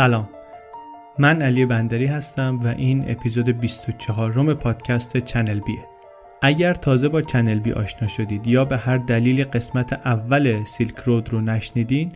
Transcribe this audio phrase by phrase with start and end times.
[0.00, 0.28] سلام.
[1.18, 5.84] من علی بندری هستم و این اپیزود 24 روم پادکست چنل بیه
[6.42, 11.32] اگر تازه با چنل بی آشنا شدید یا به هر دلیل قسمت اول سیلک رود
[11.32, 12.12] رو نشنیدین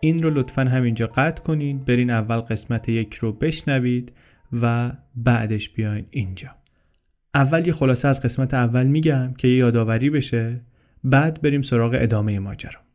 [0.00, 4.12] این رو لطفا همینجا قطع کنین برین اول قسمت یک رو بشنوید
[4.52, 6.48] و بعدش بیاین اینجا.
[7.34, 10.60] اول یه خلاصه از قسمت اول میگم که یه یادآوری بشه
[11.04, 12.89] بعد بریم سراغ ادامه ماجرا.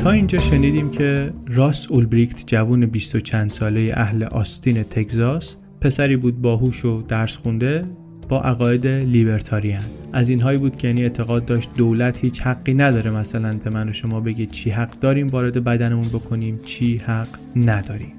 [0.00, 6.16] تا اینجا شنیدیم که راس اولبریکت جوون بیست و چند ساله اهل آستین تگزاس پسری
[6.16, 7.84] بود باهوش و درس خونده
[8.28, 9.84] با عقاید لیبرتاریان.
[10.12, 13.92] از اینهایی بود که یعنی اعتقاد داشت دولت هیچ حقی نداره مثلا به من و
[13.92, 18.12] شما بگه چی حق داریم وارد بدنمون بکنیم چی حق نداریم.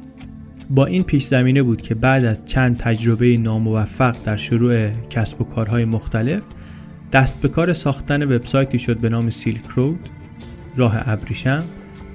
[0.69, 5.43] با این پیش زمینه بود که بعد از چند تجربه ناموفق در شروع کسب و
[5.43, 6.41] کارهای مختلف
[7.11, 10.09] دست به کار ساختن وبسایتی شد به نام سیلک رود
[10.77, 11.63] راه ابریشم.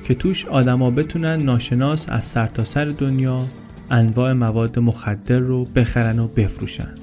[0.07, 3.47] که توش آدما بتونن ناشناس از سرتاسر سر دنیا
[3.91, 6.95] انواع مواد مخدر رو بخرن و بفروشن.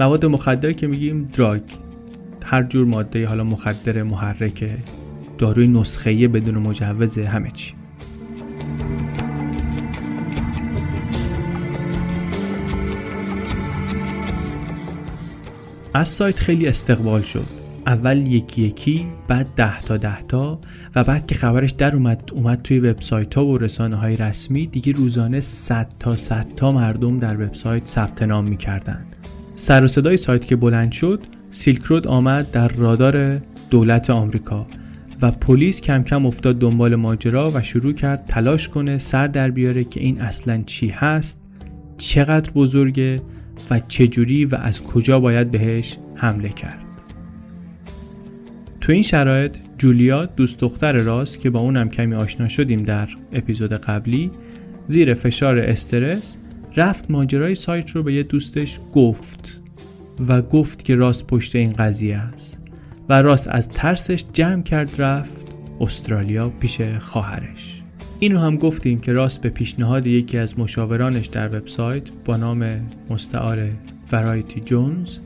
[0.00, 1.62] مواد مخدر که میگیم دراگ.
[2.44, 4.70] هر جور ماده حالا مخدر محرک
[5.38, 7.74] داروی نسخه بدون مجوز همه چی.
[15.94, 17.61] از سایت خیلی استقبال شد.
[17.86, 20.58] اول یکی یکی بعد ده تا ده تا
[20.94, 24.92] و بعد که خبرش در اومد اومد توی وبسایت ها و رسانه های رسمی دیگه
[24.92, 29.04] روزانه 100 تا 100 تا مردم در وبسایت ثبت نام می‌کردن.
[29.54, 31.20] سر و صدای سایت که بلند شد
[31.50, 33.40] سیلک رود آمد در رادار
[33.70, 34.66] دولت آمریکا
[35.22, 39.84] و پلیس کم کم افتاد دنبال ماجرا و شروع کرد تلاش کنه سر در بیاره
[39.84, 41.40] که این اصلا چی هست
[41.98, 43.20] چقدر بزرگه
[43.70, 46.81] و چجوری و از کجا باید بهش حمله کرد.
[48.82, 53.72] تو این شرایط جولیا دوست دختر راست که با اونم کمی آشنا شدیم در اپیزود
[53.72, 54.30] قبلی
[54.86, 56.38] زیر فشار استرس
[56.76, 59.60] رفت ماجرای سایت رو به یه دوستش گفت
[60.28, 62.58] و گفت که راست پشت این قضیه است
[63.08, 65.42] و راست از ترسش جمع کرد رفت
[65.80, 67.82] استرالیا پیش خواهرش.
[68.18, 73.68] اینو هم گفتیم که راست به پیشنهاد یکی از مشاورانش در وبسایت با نام مستعار
[74.12, 75.18] ورایتی جونز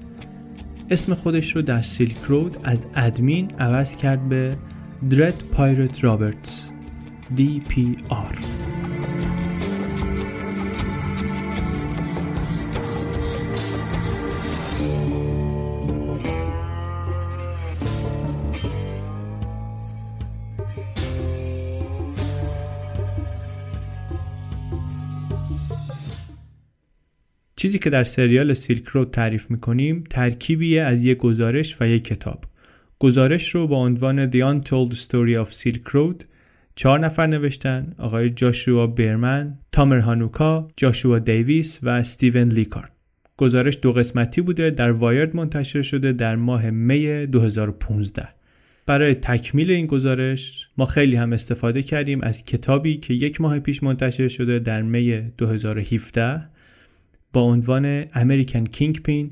[0.91, 4.57] اسم خودش رو در سیلک رود از ادمین عوض کرد به
[5.11, 6.69] درد پایرت رابرتس
[7.37, 8.37] DPR
[27.67, 32.45] چیزی که در سریال سیلک رود تعریف می‌کنیم ترکیبیه از یک گزارش و یک کتاب.
[32.99, 36.25] گزارش رو با عنوان The Untold Story of Silk Road
[36.75, 42.93] چهار نفر نوشتن آقای جاشوا برمن، تامر هانوکا، جاشوا دیویس و استیون لیکارد.
[43.37, 48.29] گزارش دو قسمتی بوده در وایرد منتشر شده در ماه می 2015
[48.87, 53.83] برای تکمیل این گزارش ما خیلی هم استفاده کردیم از کتابی که یک ماه پیش
[53.83, 56.56] منتشر شده در می 2017
[57.33, 59.27] با عنوان American Kingpin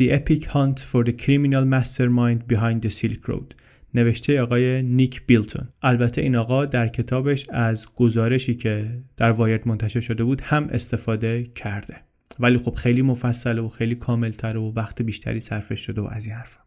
[0.00, 3.54] The Epic Hunt for the Criminal Mastermind Behind the Silk Road
[3.94, 5.68] نوشته آقای نیک بیلتون.
[5.82, 11.44] البته این آقا در کتابش از گزارشی که در وایرد منتشر شده بود هم استفاده
[11.44, 11.96] کرده.
[12.38, 16.34] ولی خب خیلی مفصل و خیلی کاملتر و وقت بیشتری صرفش شده و از این
[16.34, 16.58] حرف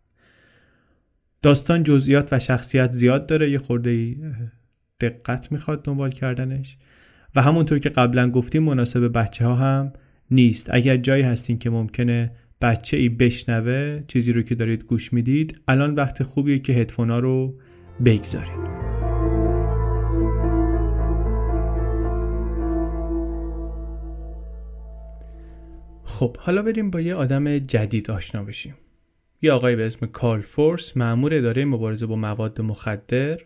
[1.42, 3.52] داستان جزئیات و شخصیت زیاد داره.
[3.52, 4.16] یه خورده
[5.00, 6.78] دقت می‌خواد دنبال کردنش.
[7.36, 9.94] و همونطور که قبلا گفتیم مناسب بچه ها هم
[10.32, 10.68] نیست.
[10.74, 12.32] اگر جایی هستین که ممکنه
[12.62, 17.60] بچه ای بشنوه چیزی رو که دارید گوش می‌دید الان وقت خوبیه که هدفونا رو
[18.06, 18.76] بگذارید.
[26.04, 28.76] خب حالا بریم با یه آدم جدید آشنا بشیم.
[29.42, 33.38] یه آقای به اسم کارل فورس معمور اداره مبارزه با مواد مخدر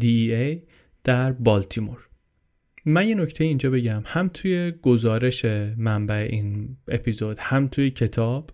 [0.00, 0.58] DEA
[1.04, 2.08] در بالتیمور.
[2.88, 4.02] من یه نکته اینجا بگم.
[4.06, 5.44] هم توی گزارش
[5.76, 8.50] منبع این اپیزود هم توی کتاب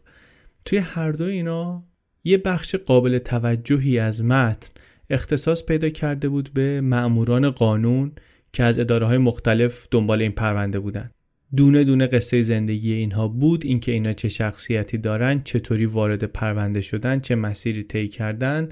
[0.65, 1.85] توی هر دو اینا
[2.25, 4.69] یه بخش قابل توجهی از متن
[5.11, 8.13] اختصاص پیدا کرده بود به معموران قانون
[8.53, 11.11] که از اداره های مختلف دنبال این پرونده بودن.
[11.57, 17.21] دونه دونه قصه زندگی اینها بود اینکه اینا چه شخصیتی دارن چطوری وارد پرونده شدن
[17.21, 18.69] چه مسیری طی کردن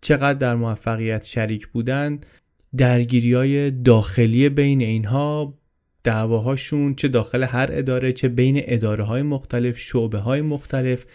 [0.00, 2.20] چقدر در موفقیت شریک بودن.
[2.76, 5.54] درگیری های داخلی بین اینها
[6.04, 11.06] دعواهاشون چه داخل هر اداره چه بین اداره های مختلف شعبه های مختلف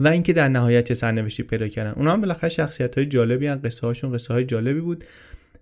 [0.00, 1.90] و اینکه در نهایت چه سرنوشتی پیدا کردن.
[1.90, 5.04] اونا هم بالاخره شخصیت های جالبی هن قصه هاشون قصه های جالبی بود.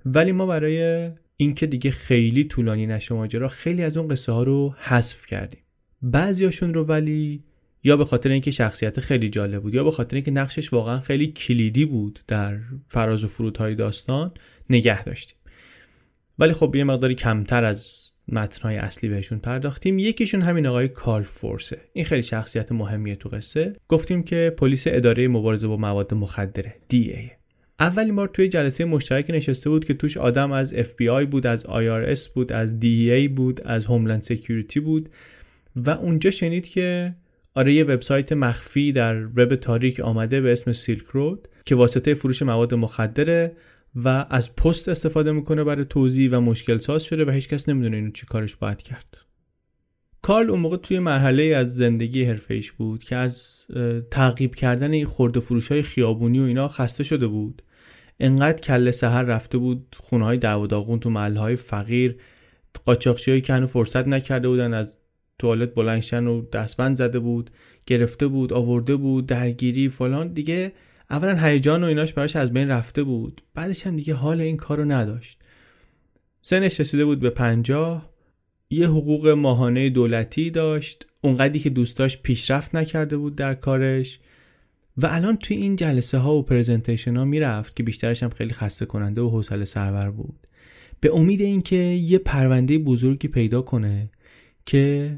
[0.07, 4.75] ولی ما برای اینکه دیگه خیلی طولانی نشه ماجرا خیلی از اون قصه ها رو
[4.79, 5.61] حذف کردیم.
[6.03, 7.43] بعضیاشون رو ولی
[7.85, 11.27] یا به خاطر اینکه شخصیت خیلی جالب بود یا به خاطر اینکه نقشش واقعا خیلی
[11.27, 12.59] کلیدی بود در
[12.89, 14.33] فراز و فرودهای داستان
[14.71, 15.38] نگه داشتیم.
[16.39, 19.99] ولی خب یه مقداری کمتر از متنهای اصلی بهشون پرداختیم.
[19.99, 21.81] یکیشون همین آقای کارل فورسه.
[21.93, 23.77] این خیلی شخصیت مهمیه تو قصه.
[23.89, 27.31] گفتیم که پلیس اداره مبارزه با مواد مخدره ای
[27.81, 32.29] اولین بار توی جلسه مشترک نشسته بود که توش آدم از FBI بود از IRS
[32.29, 35.09] بود از DEA بود از هوملند سکیوریتی بود.
[35.77, 37.15] و اونجا شنید که
[37.55, 42.43] آره یه وبسایت مخفی در وب تاریک آمده به اسم سیلک رود که واسطه فروش
[42.43, 43.53] مواد مخدره.
[44.05, 48.11] و از پست استفاده می‌کنه برای توضیح و مشکل ساز شده و هیچکس نمی‌دونه اینو
[48.11, 49.19] چی کارش باید کرد.
[50.23, 53.65] کارل اون موقع توی مرحله از زندگی حرفه‌ایش بود که از
[54.11, 57.63] تعقیب کردن این خورده فروش های خیابونی و اینا خسته شده بود.
[58.21, 62.17] انقدر کله سهر رفته بود خونه های دعو داغون تو محله های فقیر
[62.85, 64.93] قاچاقچی که هنو فرصت نکرده بودن از
[65.39, 67.51] توالت بلنشن و دستبند زده بود
[67.87, 70.29] گرفته بود آورده بود درگیری فلان.
[70.29, 70.73] دیگه
[71.11, 73.43] اولا هیجان و ایناش براش از بین رفته بود.
[73.55, 75.39] بعدش هم دیگه حال این کارو نداشت.
[76.43, 78.11] سنش رسیده بود به پنجاه.
[78.71, 81.07] یه حقوق ماهانه دولتی داشت.
[81.21, 84.21] اونقدری که دوستاش پیشرفت نکرده بود در کارش.
[84.97, 88.87] و الان توی این جلسه ها و پرزنتیشن ها می‌رفت که بیشترش هم خیلی خسته
[88.87, 90.39] کننده و حوصله سرور بود.
[91.01, 94.11] به امید اینکه یه پرونده بزرگی پیدا کنه
[94.67, 95.17] که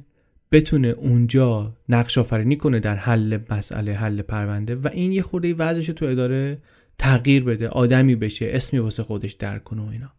[0.52, 5.86] بتونه اونجا نقش آفرینی کنه در حل مسئله حل پرونده و این یه خورده وضعش
[5.86, 6.58] تو اداره
[6.98, 10.12] تغییر بده آدمی بشه اسمی واسه خودش در کنه و اینا.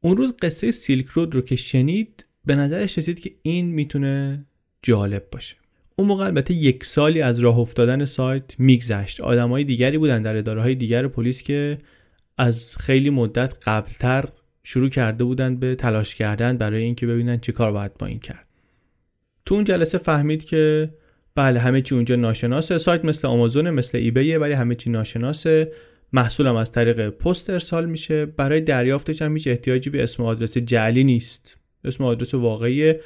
[0.00, 4.46] اون روز قصه سیلک رود رو که شنید به نظرش رسید که این می‌تونه
[4.82, 5.56] جالب باشه.
[5.96, 9.20] اون موقع البته یک سالی از راه افتادن سایت میگذشت.
[9.20, 11.78] آدمای دیگری بودن در اداره های دیگر پلیس که
[12.38, 14.28] از خیلی مدت قبلتر
[14.64, 18.43] شروع کرده بودن به تلاش کردن برای اینکه ببینن چه کار باید با این کرد.
[19.46, 20.90] تو اون جلسه فهمید که
[21.34, 22.78] بله همه چی اونجا ناشناسه.
[22.78, 25.72] سایت مثل آمازون مثل ایبیه ولی همه چی ناشناسه.
[26.12, 28.26] محصولم از طریق پست ارسال میشه.
[28.26, 31.56] برای دریافتش هم هیچ احتیاجی به اسم آدرس جعلی نیست.
[31.84, 33.00] اسم آدرس واقعیه.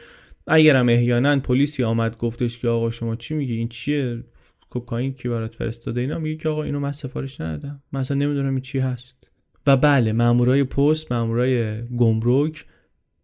[0.46, 4.24] اگرم احیانا پلیسی آمد گفتش که آقا شما چی میگی؟ این چیه؟
[4.70, 7.82] کوکائین کی برات فرستاده؟ اینا میگه که آقا اینو من سفارش ندادم.
[7.92, 9.30] من اصلا نمی‌دونم این چی هست.
[9.66, 12.64] و بله مامورای پست مامورای گمرک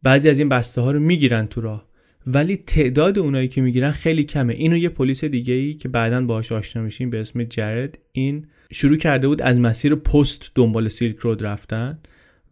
[0.02, 1.93] بعضی از این بسته ها رو می‌گیرن تو راه.
[2.26, 4.54] ولی تعداد اونایی که می‌گیرن خیلی کمه.
[4.54, 8.96] اینو یه پلیس دیگه ای که بعدا باهاش آشنا میشیم به اسم جرد این شروع
[8.96, 11.98] کرده بود از مسیر پست دنبال سیلک رود رفتن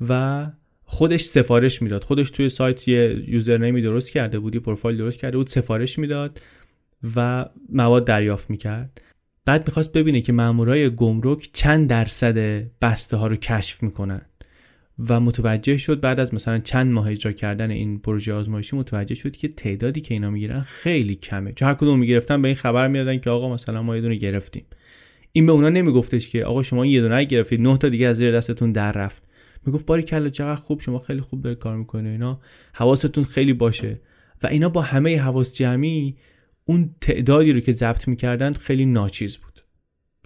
[0.08, 0.46] و
[0.84, 2.04] خودش سفارش می‌داد.
[2.04, 6.40] خودش توی سایت یه یوزرنیمی درست کرده بود پروفایل درست کرده بود سفارش می‌داد
[7.16, 9.00] و مواد دریافت می‌کرد.
[9.44, 14.20] بعد می‌خواست ببینه که مامورای گمرک چند درصد بسته ها رو کشف می‌کنن.
[15.08, 19.36] و متوجه شد بعد از مثلا چند ماه اجرا کردن این پروژه آزمایشی متوجه شد
[19.36, 21.52] که تعدادی که اینا می‌گیرن خیلی کمه.
[21.52, 24.64] چون هر کدوم می‌گرفتن به این خبر می‌دادن که آقا مثلا ما یه دونه گرفتیم.
[25.32, 28.36] این به اونا نمیگفتش که آقا شما یه دونه گرفتید نه تا دیگه از زیر
[28.36, 29.22] دستتون در رفت.
[29.66, 32.40] می‌گفت باری کلا چقدر خوب شما خیلی خوب دارید کار می‌کنه اینا.
[32.72, 34.00] حواستون خیلی باشه.
[34.42, 36.16] و اینا با همه حواس جمعی
[36.64, 39.51] اون تعدادی رو که ضبط می‌کردن خیلی ناچیز بود.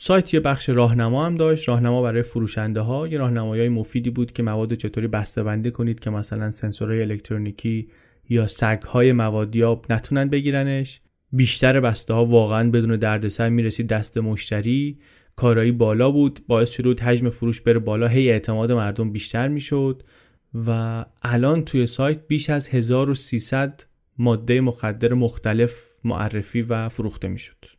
[0.01, 1.69] سایت یه بخش راهنما هم داشت.
[1.69, 6.51] راهنما برای فروشنده ها یه راهنمایی مفیدی بود که مواد چطوری بسته کنید که مثلا
[6.51, 7.89] سنسورهای الکترونیکی
[8.29, 11.01] یا سگ های موادیاب نتونن بگیرنش.
[11.33, 14.99] بیشتر بسته ها واقعا بدون دردسر می‌رسید دست مشتری.
[15.37, 16.41] کارایی بالا بود.
[16.49, 18.09] باعث شده حجم فروش بره بالا.
[18.09, 20.03] هی اعتماد مردم بیشتر می‌شد.
[20.67, 23.83] و الان توی سایت بیش از 1300
[24.19, 27.76] ماده مخدر مختلف معرفی و فروخته می‌شد.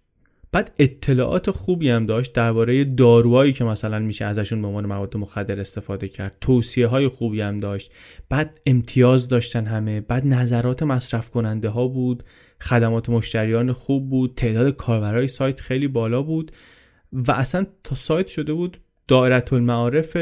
[0.51, 5.59] بعد اطلاعات خوبی هم داشت درباره داروهایی که مثلا میشه ازشون به عنوان مواد مخدر
[5.59, 6.37] استفاده کرد.
[6.41, 7.91] توصیه های خوبی هم داشت.
[8.29, 10.01] بعد امتیاز داشتن همه.
[10.01, 12.23] بعد نظرات مصرف کننده ها بود.
[12.61, 14.33] خدمات مشتریان خوب بود.
[14.35, 16.51] تعداد کاربرای سایت خیلی بالا بود.
[17.13, 18.77] و اصلا تا سایت شده بود
[19.07, 20.17] دایره المعارف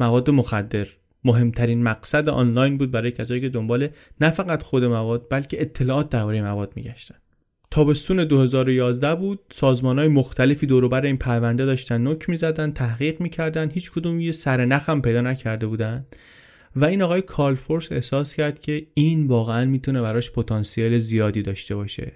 [0.00, 0.86] مواد مخدر.
[1.24, 3.88] مهمترین مقصد آنلاین بود برای کسایی که دنبال
[4.20, 7.14] نه فقط خود مواد بلکه اطلاعات درباره مواد میگشتن.
[7.70, 9.40] تابستون 2011 بود.
[9.52, 13.70] سازمان های مختلفی دوروبر این پرونده داشتن نک می‌زدن تحقیق می‌کردن.
[13.70, 16.06] هیچ کدوم یه سرنخ هم پیدا نکرده بودن.
[16.76, 22.12] و این آقای کالفورس احساس کرد که این واقعا می‌تونه براش پتانسیل زیادی داشته باشه.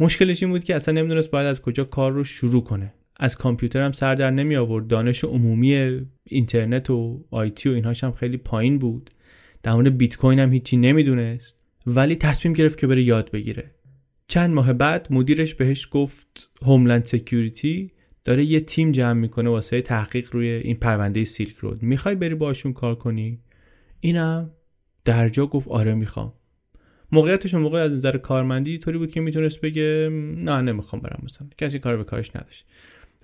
[0.00, 2.92] مشکلش این بود که اصلا نمی‌دونست باید از کجا کار رو شروع کنه.
[3.16, 4.86] از کامپیوتر هم سر در نمی آورد.
[4.86, 9.10] دانش عمومی اینترنت و آیتی و اینهاش هم خیلی پایین بود.
[9.62, 11.56] در مورد بیت کوین هم هیچی نمی‌دونست.
[11.86, 13.70] ولی تصمیم گرفت که بره یاد بگیره.
[14.28, 17.92] چند ماه بعد مدیرش بهش گفت هوملند سکیوریتی
[18.24, 22.72] داره یه تیم جمع می‌کنه واسه تحقیق روی این پرونده سیلک رود می‌خوای بری باشون
[22.72, 23.40] کار کنی؟
[24.00, 24.50] اینم
[25.04, 26.32] درجا گفت آره می‌خوام.
[27.12, 31.48] موقعیتش موقع از نظر کارمندی طوری بود که می‌تونست بگه نه نمی‌خوام برم مثلا.
[31.58, 32.66] کسی کار به کارش نداشت.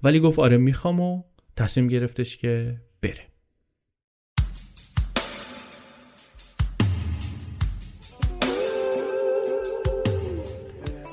[0.03, 1.23] ولی گفت آره می‌خوام و
[1.57, 2.77] تصمیم گرفتش که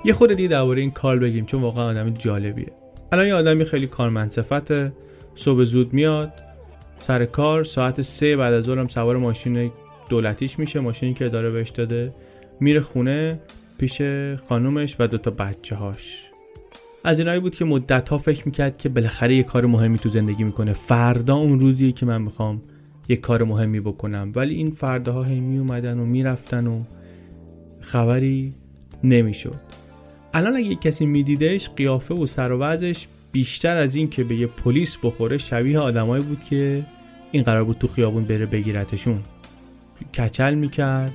[0.05, 2.71] یه خود دیگه درباره این کار بگیم چون واقعا آدم جالبیه.
[3.11, 4.91] الان یه آدمی خیلی کارمند صفته
[5.35, 6.33] صبح زود میاد
[6.99, 9.71] سر کار ساعت سه بعد از ظهرم سوار ماشین
[10.09, 12.13] دولتیش میشه ماشینی که اداره بهش داده.
[12.59, 13.39] میره خونه
[13.77, 14.01] پیش
[14.49, 16.23] خانومش و دوتا بچه هاش
[17.03, 20.43] از اینایی بود که مدت ها فکر می‌کرد که بالاخره یه کار مهمی تو زندگی
[20.43, 20.73] می‌کنه.
[20.73, 22.61] فردا اون روزیه که من می‌خوام
[23.09, 24.31] یه کار مهمی بکنم.
[24.35, 26.83] ولی این فرداها هی میومدن و می‌رفتن و
[27.79, 28.53] خبری
[29.03, 29.80] نمی‌شد.
[30.33, 32.93] الان اگه کسی میدیدش قیافه و سر و
[33.31, 36.85] بیشتر از این که به یه پلیس بخوره شبیه آدمایی بود که
[37.31, 39.19] این قرار بود تو خیابون بره بگیرتشون.
[40.17, 41.13] کچل می‌کرد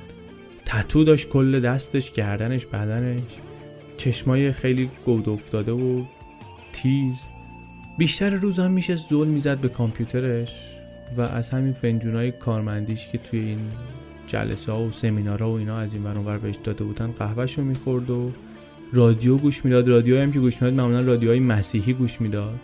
[0.67, 3.21] تتو داشت کل دستش گردنش بدنش
[3.97, 6.05] چشمای خیلی گود افتاده و
[6.73, 7.17] تیز.
[7.99, 10.53] بیشتر روزا میشه زول می‌زد به کامپیوترش
[11.17, 13.59] و از همین فنجونای کارمندیش که توی این
[14.27, 18.31] جلسه ها و سمینارها و اینا از این ور بهش داده بودن قهوهشو می‌خورد و
[18.93, 19.89] رادیو گوش می‌داد.
[19.89, 22.61] رادیو هم که گوش می‌داد معمولا رادیوهای مسیحی گوش می‌داد.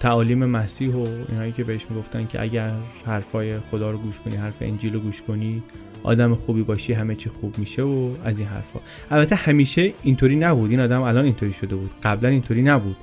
[0.00, 2.70] تعالیم مسیح و اینایی که بهش می‌گفتن که اگر
[3.06, 5.62] حرفای خدا رو گوش کنی حرف انجیل رو گوش کنی
[6.02, 8.80] آدم خوبی باشی همه چی خوب میشه و از این حرفا.
[9.10, 10.70] البته همیشه اینطوری نبود.
[10.70, 11.90] این آدم الان اینطوری شده بود.
[12.02, 12.96] قبلا اینطوری نبود.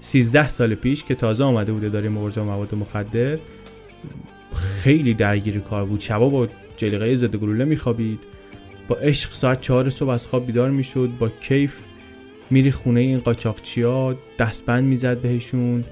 [0.00, 3.38] 13 سال پیش که تازه آمده بوده داره مبارزه با مواد مخدر
[4.54, 6.00] خیلی درگیر کار بود.
[6.00, 8.18] شبا با جلیقه ضد گلوله میخوابید.
[8.88, 11.10] با عشق ساعت چهار صبح از خواب بیدار می‌شد.
[11.18, 11.76] با کیف
[12.50, 15.84] میری خونه این قاچاقچیا دستبند می‌زد بهشون.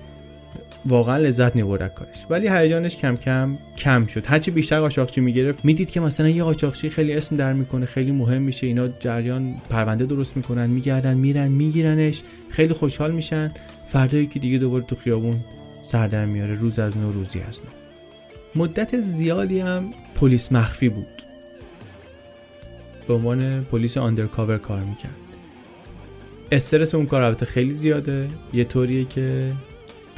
[0.87, 2.17] واقعا لذت می‌برد کارش.
[2.31, 4.27] ولی هیجانش کم کم کم شد.
[4.27, 8.43] هرچی بیشتر قاچاقچی می‌گرفت می‌دید که مثلا یه قاچاقچی خیلی اسم در می‌کنه خیلی مهم
[8.43, 8.67] میشه.
[8.67, 12.23] اینا جریان پرونده درست می‌کنن میگردن میرن میگیرنش.
[12.51, 13.53] خیلی خوشحال میشن.
[13.89, 15.37] فردایی که دیگه دوباره تو خیابون
[15.83, 17.71] سردر میاره روز از نو روزی از نو.
[18.65, 19.85] مدت زیادی هم
[20.15, 21.23] پلیس مخفی بود.
[23.09, 25.24] به عنوان پلیس آندرکاور کار می‌کرد.
[26.53, 28.29] استرس اون کار البته خیلی زیاده.
[28.53, 29.53] یه طوریه که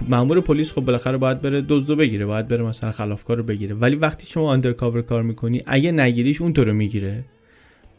[0.08, 3.74] مامور پلیس خب بالاخره باید بره دزدو بگیره باید بره مثلا خلافکار رو بگیره.
[3.74, 7.24] ولی وقتی شما آندرکاور کار می‌کنی اگه نگیریش اون تو رو می‌گیره.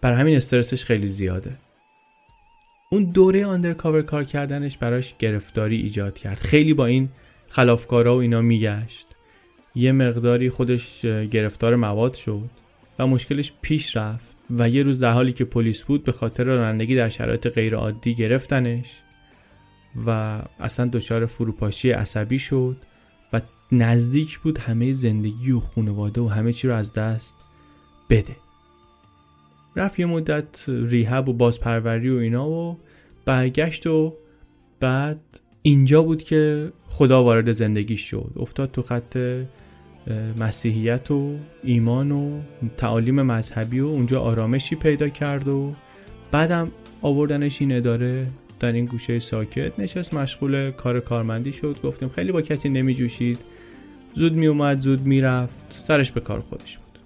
[0.02, 1.52] بر همین استرسش خیلی زیاده.
[2.92, 6.38] اون دوره آندرکاور کار کردنش براش گرفتاری ایجاد کرد.
[6.38, 7.10] خیلی با این
[7.50, 9.06] خلافکارا و اینا میگشت.
[9.76, 12.50] یه مقداری خودش گرفتار مواد شد
[13.00, 14.27] و مشکلش پیش رفت.
[14.50, 18.16] و یه روز در حالی که پلیس بود به خاطر رانندگی در شرایط غیر عادی
[18.16, 19.02] گرفتنش
[20.06, 22.78] و اصلا دچار فروپاشی عصبی شد
[23.34, 27.36] و نزدیک بود همه زندگی و خانواده و همه چی رو از دست
[28.10, 28.36] بده.
[29.76, 32.78] رفت یه مدت ریهب و بازپروری و اینا و
[33.26, 34.14] برگشت و
[34.80, 35.20] بعد
[35.62, 38.32] اینجا بود که خدا وارد زندگی شد.
[38.36, 39.18] افتاد تو خط
[40.40, 42.40] مسیحیت و ایمان و
[42.78, 45.74] تعالیم مذهبی و اونجا آرامشی پیدا کرد و
[46.32, 46.72] بعدم
[47.02, 48.28] آوردنش این اداره
[48.60, 49.80] در این گوشه ساکت.
[49.80, 51.78] نشست مشغول کار کارمندی شد.
[51.84, 53.40] گفتیم خیلی با کسی نمی جوشید
[54.14, 55.80] زود می اومد زود می‌رفت.
[55.84, 57.00] سرش به کار خودش بود.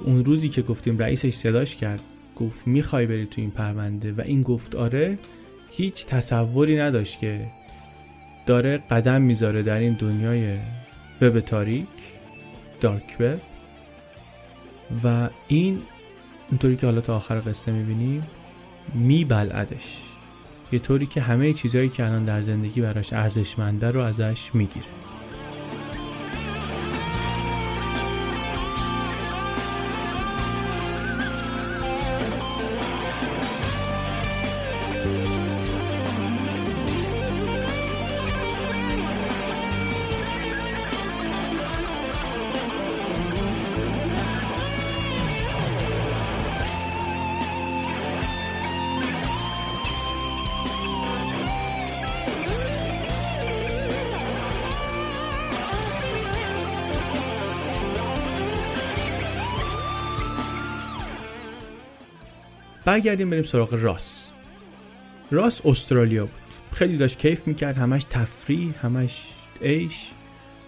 [0.00, 2.02] اون روزی که گفتیم رئیسش صداش کرد
[2.36, 5.18] گفت می‌خوای بری تو این پرونده؟ و این گفت آره
[5.70, 7.40] هیچ تصوری نداشت که
[8.46, 10.54] داره قدم می‌ذاره در این دنیای
[11.22, 11.86] وب تاریک.
[12.82, 13.38] دارک وب
[15.04, 15.82] و این
[16.50, 18.26] اونطوری که حالا تا آخر قصه می‌بینیم
[18.94, 19.98] میبلعدش.
[20.72, 24.86] یه طوری که همه چیزهایی که الان در زندگی براش ارزشمنده رو ازش می‌گیره.
[62.92, 64.32] برگردیم بریم سراغ راس.
[65.30, 66.40] راس استرالیا بود.
[66.72, 69.22] خیلی داشت کیف می‌کرد همش تفریح همش
[69.62, 70.10] عیش.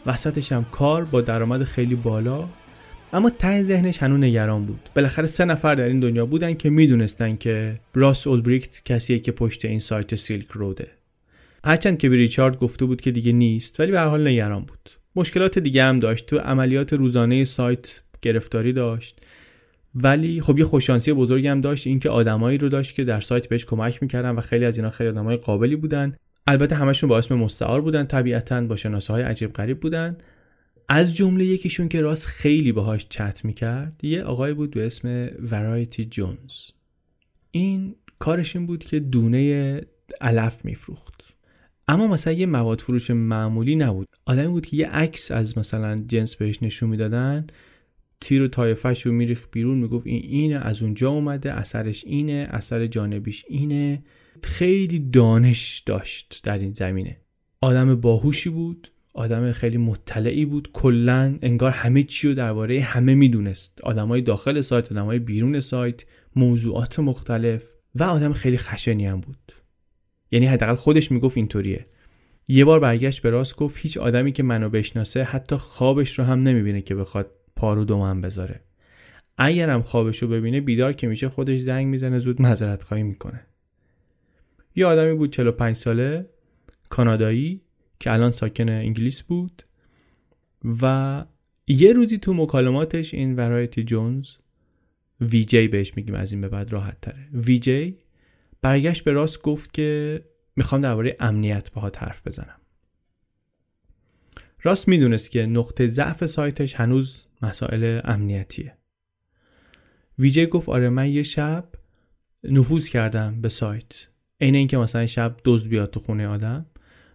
[0.06, 2.44] وسطش هم کار با درآمد خیلی بالا.
[3.12, 4.88] اما ته ذهنش هنوز نگران بود.
[4.96, 9.64] بالاخره سه نفر در این دنیا بودن که می‌دونستن که راس اولبریکت کسیه که پشت
[9.64, 10.88] این سایت سیلک روده.
[11.64, 14.90] هرچند که به ریچارد گفته بود که دیگه نیست ولی به حال نگران بود.
[15.16, 16.26] مشکلات دیگه هم داشت.
[16.26, 19.20] تو عملیات روزانه سایت گرفتاری داشت.
[19.94, 23.64] ولی خب یه خوششانسی بزرگی هم داشت اینکه آدمایی رو داشت که در سایت بهش
[23.64, 26.16] کمک می‌کردن و خیلی از اینا خیلی آدمای قابلی بودن.
[26.46, 30.16] البته همشون با اسم مستعار بودن طبیعتا با شناسه های عجیب غریب بودن.
[30.88, 36.04] از جمله یکیشون که راست خیلی باهاش چت می‌کرد یه آقای بود به اسم ورایتی
[36.04, 36.70] جونز
[37.50, 39.80] این کارش این بود که دونه
[40.20, 41.34] علف میفروخت.
[41.88, 44.08] اما مثلا یه مواد فروش معمولی نبود.
[44.26, 47.46] آدمی بود که یه عکس از مثلا جنس بهش نشون می‌دادن.
[48.20, 52.86] تیر و تایفش رو میریخ بیرون می‌گفت این اینه از اونجا اومده اثرش اینه اثر
[52.86, 54.02] جانبیش اینه.
[54.42, 57.16] خیلی دانش داشت در این زمینه.
[57.60, 60.68] آدم باهوشی بود آدم خیلی مطلعی بود.
[60.72, 63.80] کلا انگار همه چی رو درباره همه می‌دونست.
[63.82, 66.04] آدمای داخل سایت آدمای بیرون سایت
[66.36, 67.64] موضوعات مختلف.
[67.94, 69.52] و آدم خیلی خشنی هم بود.
[70.30, 71.86] یعنی حداقل خودش می‌گفت اینطوریه.
[72.48, 76.38] یه بار برگشت به راست گفت هیچ آدمی که منو بشناسه حتی خوابش رو هم
[76.38, 77.30] نمی‌بینه که بخواد
[77.64, 78.60] پارو دومن بذاره.
[79.38, 83.40] اگرم خوابش رو ببینه بیدار که میشه خودش زنگ می‌زنه زود معذرت خواهی می‌کنه.
[84.76, 86.26] یه آدمی بود 45 ساله
[86.88, 87.60] کانادایی
[88.00, 89.62] که الان ساکن انگلیس بود
[90.82, 91.24] و
[91.66, 94.28] یه روزی تو مکالماتش این ورایتی جونز
[95.20, 97.28] وی جی بهش میگیم از این به بعد راحت تره.
[97.32, 97.98] وی جی
[98.62, 100.20] برگشت به راست گفت که
[100.56, 102.60] می‌خوام درباره امنیت باها حرف بزنم.
[104.66, 108.76] راست می‌دونست که نقطه ضعف سایتش هنوز مسائل امنیتیه.
[110.18, 111.64] ویجی گفت آره من یه شب
[112.44, 113.92] نفوذ کردم به سایت.
[114.40, 116.66] عین اینکه مثلا شب دزد بیاد تو خونه آدم.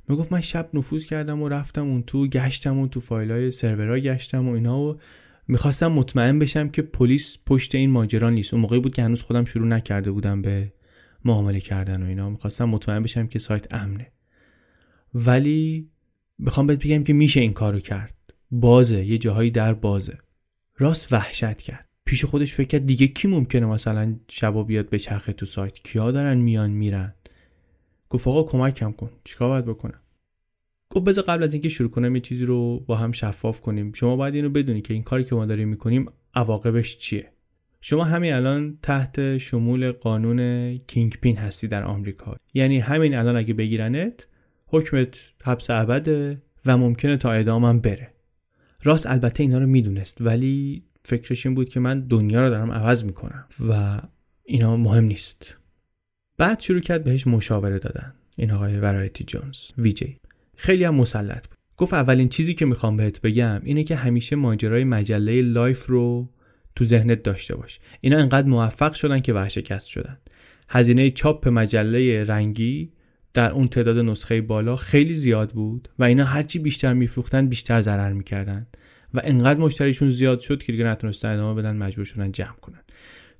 [0.07, 3.99] می‌گفت من شب نفوذ کردم و رفتم اون تو گشتم اون تو فایل های سرورها
[3.99, 4.99] گشتم و اینا و
[5.47, 8.53] می‌خواستم مطمئن بشم که پلیس پشت این ماجرا نیست.
[8.53, 10.73] اون موقعی بود که هنوز خودم شروع نکرده بودم به
[11.25, 12.29] معامله کردن و اینا.
[12.29, 14.11] می‌خواستم مطمئن بشم که سایت امنه.
[15.13, 15.89] ولی
[16.39, 18.15] می‌خوام بهت بگم که میشه این کارو کرد.
[18.51, 20.17] بازه یه جاهایی در بازه.
[20.77, 21.85] راست وحشت کرد.
[22.05, 26.11] پیش خودش فکر کرد دیگه کی ممکنه مثلا شبا بیاد به چرخه تو سایت؟ کیا
[26.11, 27.13] دارن میان میرن؟
[28.09, 29.09] گفت آقا کمکم کن.
[29.23, 29.99] چیکار باید بکنم؟
[30.89, 33.93] گفت بذار قبل از اینکه شروع کنم یه چیزی رو با هم شفاف کنیم.
[33.93, 37.31] شما باید اینو بدونی که این کاری که ما داریم می‌کنیم عواقبش چیه.
[37.81, 42.35] شما همین الان تحت شمول قانون کینگ پین هستی در آمریکا.
[42.53, 44.27] یعنی همین الان اگه بگیرنت
[44.71, 48.13] حکمت حبس ابده و ممکنه تا اعدامم بره.
[48.83, 53.03] راست البته اینا رو می‌دونست ولی فکرش این بود که من دنیا رو دارم عوض
[53.03, 54.01] می‌کنم و
[54.43, 55.57] اینا مهم نیست.
[56.37, 60.17] بعد شروع کرد بهش مشاوره دادن این آقای ورایتی جونز VJ
[60.55, 61.57] خیلی هم مسلط بود.
[61.77, 66.29] گفت اولین چیزی که می‌خوام بهت بگم اینه که همیشه ماجرای مجله لایف رو
[66.75, 67.79] تو ذهنت داشته باش.
[68.01, 70.17] اینا انقدر موفق شدن که ورشکست شدن.
[70.69, 72.91] هزینه چاپ مجله رنگی
[73.39, 78.13] در اون تعداد نسخه بالا خیلی زیاد بود و اینا هرچی بیشتر میفروختن بیشتر ضرر
[78.13, 78.67] می‌کردن
[79.13, 82.79] و انقدر مشتریشون زیاد شد که دیگه نتونستن ادامه بدن مجبور شدن جمع کنن.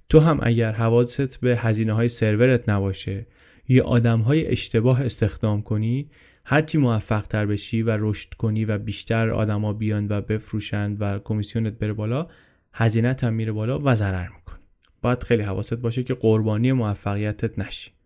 [0.09, 3.25] تو هم اگر حواست به هزینه های سرورت نباشه
[3.67, 6.09] یا آدم های اشتباه استخدام کنی
[6.45, 11.73] هرچی موفق تر بشی و رشد کنی و بیشتر آدما بیان و بفروشند و کمیسیونت
[11.73, 12.27] بره بالا
[12.73, 14.59] هزینت هم میره بالا و ضرر می‌کنی
[15.01, 17.98] باید خیلی حواست باشه که قربانی موفقیتت نشی.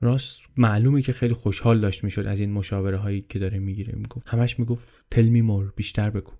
[0.00, 3.94] راست معلومه که خیلی خوشحال داشت می‌شد از این مشاوره هایی که داره می‌گیره.
[3.96, 6.32] می‌گفت همش می‌گفت تلمی مور بیشتر بگو.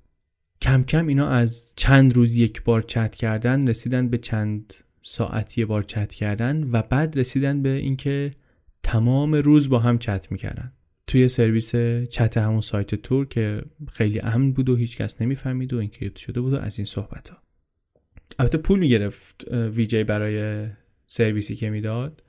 [0.62, 5.66] کم کم اینا از چند روز یک بار چت کردن رسیدن به چند ساعت یه
[5.66, 8.32] بار چت کردن و بعد رسیدن به اینکه
[8.82, 10.72] تمام روز با هم چت می‌کردن.
[11.06, 11.76] توی سرویس
[12.10, 16.52] چت همون سایت تور که خیلی امن بود و هیچکس نمی‌فهمید و اینکریپت شده بود
[16.52, 17.38] و از این صحبت ها
[18.38, 20.66] البته پول می‌گرفت ویجی برای
[21.06, 22.22] سرویسی که می‌داد.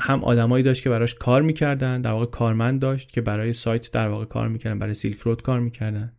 [0.00, 4.08] هم آدمایی داشت که براش کار می‌کردن در واقع کارمند داشت که برای سایت در
[4.08, 6.12] واقع کار می‌کردن برای سیلک رود کار می‌کردن.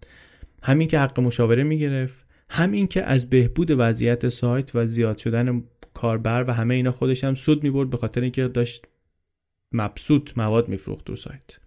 [0.63, 5.63] همین که حق مشاوره می‌گرفت همین که از بهبود وضعیت سایت و زیاد شدن
[5.93, 8.85] کاربر و همه اینا خودش هم سود می‌برد به خاطر اینکه داشت
[9.71, 11.59] مبسوط مواد میفروخت تو سایت.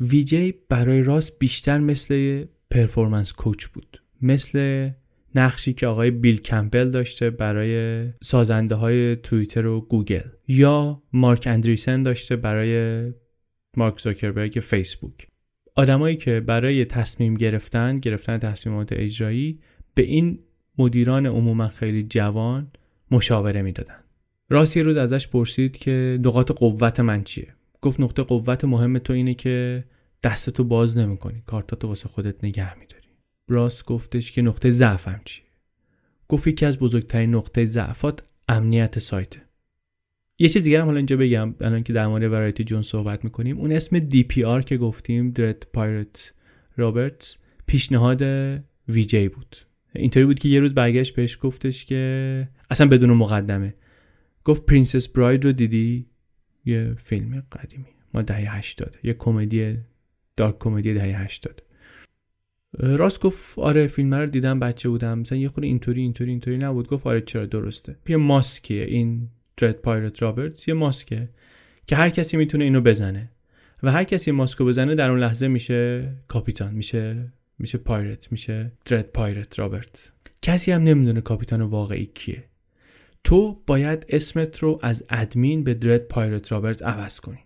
[0.00, 4.02] VJ برای راست بیشتر مثل performance coach بود.
[4.22, 4.90] مثل
[5.36, 12.02] نقشی که آقای بیل کمپل داشته برای سازنده های توییتر و گوگل یا مارک اندریسن
[12.02, 13.02] داشته برای
[13.76, 15.26] مارک زاکربرگ فیسبوک.
[15.74, 19.60] آدمایی که برای تصمیم گرفتن گرفتن تصمیمات اجرایی
[19.94, 20.38] به این
[20.78, 22.70] مدیران عموما خیلی جوان
[23.10, 23.98] مشاوره می‌دادن.
[24.50, 29.12] راست یه روز ازش پرسید که نقاط قوت من چیه؟ گفت نقطه قوت مهم تو
[29.12, 29.84] اینه که
[30.22, 32.95] دستتو باز نمی‌کنی کارتاتو واسه خودت نگه میداری.
[33.48, 35.44] راست گفتش که نقطه ضعفم چیه؟
[36.28, 39.42] گفت یکی از بزرگترین نقطه ضعفات امنیت سایته.
[40.38, 43.58] یه چیز دیگه هم حالا اینجا بگم الان که در مورد ورایتی جون صحبت می‌کنیم
[43.58, 46.32] اون اسم DPR که گفتیم درد پایرت
[46.76, 48.22] رابرتس پیشنهاد
[48.88, 49.56] VJ بود.
[49.94, 53.74] اینطوری بود که یه روز برگشت بهش گفتش که اصلا بدون مقدمه.
[54.44, 56.06] گفت Princess Bride رو دیدی؟
[56.64, 59.76] یه فیلم قدیمی ما دهه 80 یه کمدی
[60.36, 61.62] dark comedy دهه 80
[62.78, 65.18] راست گفت آره فیلم رو دیدم بچه بودم.
[65.18, 66.88] مثلا یه خورده اینطوری اینطوری اینطوری نبود.
[66.88, 67.96] گفت آره چرا درسته.
[68.08, 71.28] یه ماسکیه این Dread Pirate Roberts یه ماسکه
[71.86, 73.30] که هر کسی می‌تونه اینو بزنه.
[73.82, 79.12] و هر کسی ماسکو بزنه در اون لحظه میشه کاپیتان میشه میشه pirate میشه Dread
[79.12, 80.12] Pirate Roberts
[80.42, 82.44] کسی هم نمی‌دونه کاپیتان واقعی کیه.
[83.24, 87.38] تو باید اسمت رو از ادمین به Dread Pirate Roberts عوض کنی.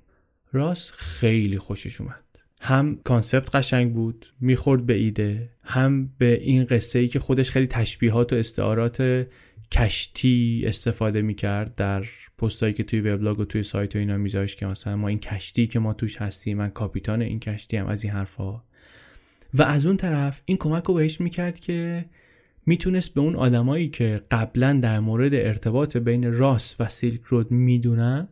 [0.53, 2.25] راست خیلی خوشش اومد.
[2.63, 7.67] هم concept قشنگ بود می‌خورد به ایده هم به این قصه ای که خودش خیلی
[7.67, 9.27] تشبیهات و استعارات
[9.73, 12.05] کشتی استفاده می‌کرد در
[12.39, 15.67] پستایی که توی وبلاگ و توی سایت و اینا میذاشت که مثلا ما این کشتی
[15.67, 18.63] که ما توش هستیم من کاپیتان این کشتی هم از این حرفا.
[19.55, 22.05] و از اون طرف این کمک رو بهش می‌کرد که
[22.67, 28.29] می‌تونست به اون آدمایی که قبلا در مورد ارتباط بین راس و سیلک رود می‌دونن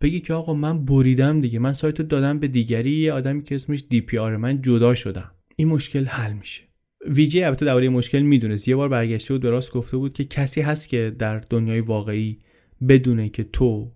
[0.00, 1.58] بگی که آقا من بریدم دیگه.
[1.58, 4.36] من سایتو دادم به دیگری یه آدمی که اسمش دی پی آر.
[4.36, 5.30] من جدا شدم.
[5.56, 6.62] این مشکل حل میشه.
[7.06, 8.68] ویجی البته درباره مشکل می‌دونست.
[8.68, 12.38] یه بار برگشته بود به راست گفته بود که کسی هست که در دنیای واقعی
[12.88, 13.92] بدونه که تو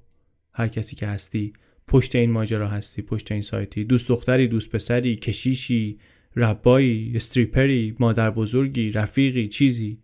[0.52, 1.52] هر کسی که هستی
[1.88, 3.84] پشت این ماجرا هستی پشت این سایتی.
[3.84, 5.98] دوست دختری دوست پسری کشیشی
[6.36, 9.98] rabbi ای stripper ی مادر بزرگی رفیقی چیزی.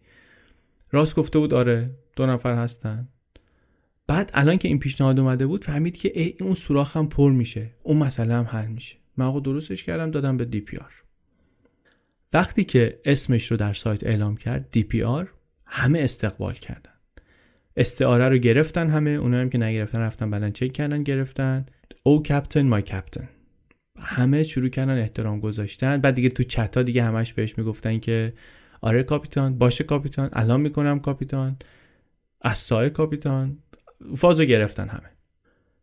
[0.93, 3.09] راست گفته بود آره دو نفر هستن.
[4.09, 7.71] بعد الان که این پیشنهاد اومده بود فهمید که ای اون سوراخ هم پر میشه.
[7.83, 8.97] اون مسئله هم حل میشه.
[9.17, 10.93] من درستش کردم دادم به DPR.
[12.33, 15.31] وقتی که اسمش رو در سایت اعلام کرد DPR
[15.65, 16.91] همه استقبال کردن.
[17.77, 21.67] استعاره رو گرفتن همه اونایی هم که نگرفتن رفتن بعدن چک کردن گرفتن.
[22.03, 23.29] او کپتن مای کپتن.
[23.99, 26.01] همه شروع کردن احترام گذاشتن.
[26.01, 28.33] بعد دیگه تو چت ها دیگه همش بهش می‌گفتن که
[28.81, 31.57] آره کاپیتان باشه کاپیتان الان می‌کنم کاپیتان.
[32.41, 33.59] از سایه کاپیتان.
[34.17, 35.11] فازو گرفتن همه.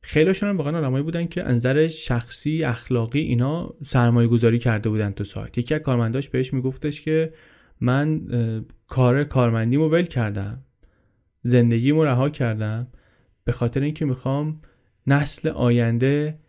[0.01, 5.23] خیلیشون هم واقعا آدمایی بودن که انظر شخصی اخلاقی اینا سرمایه گذاری کرده بودن تو
[5.23, 5.57] سایت.
[5.57, 7.33] یکی از کارمنداش بهش میگفتش که
[7.81, 8.21] من
[8.87, 10.61] کار کارمندیمو ول کردم.
[11.41, 12.87] زندگیمو رها کردم.
[13.43, 14.61] به خاطر اینکه می‌خوام
[15.07, 16.39] نسل آینده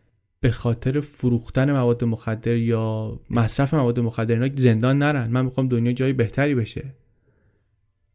[0.41, 5.31] به خاطر فروختن مواد مخدر یا مصرف مواد مخدر اینا زندان نرن.
[5.31, 6.95] من می‌خوام دنیا جای بهتری بشه.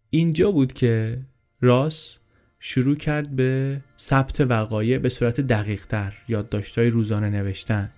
[0.09, 1.19] اینجا بود که
[1.61, 2.19] راس
[2.63, 7.89] شروع کرد به ثبت وقایع به صورت دقیق تر یادداشت‌های روزانه نوشتن.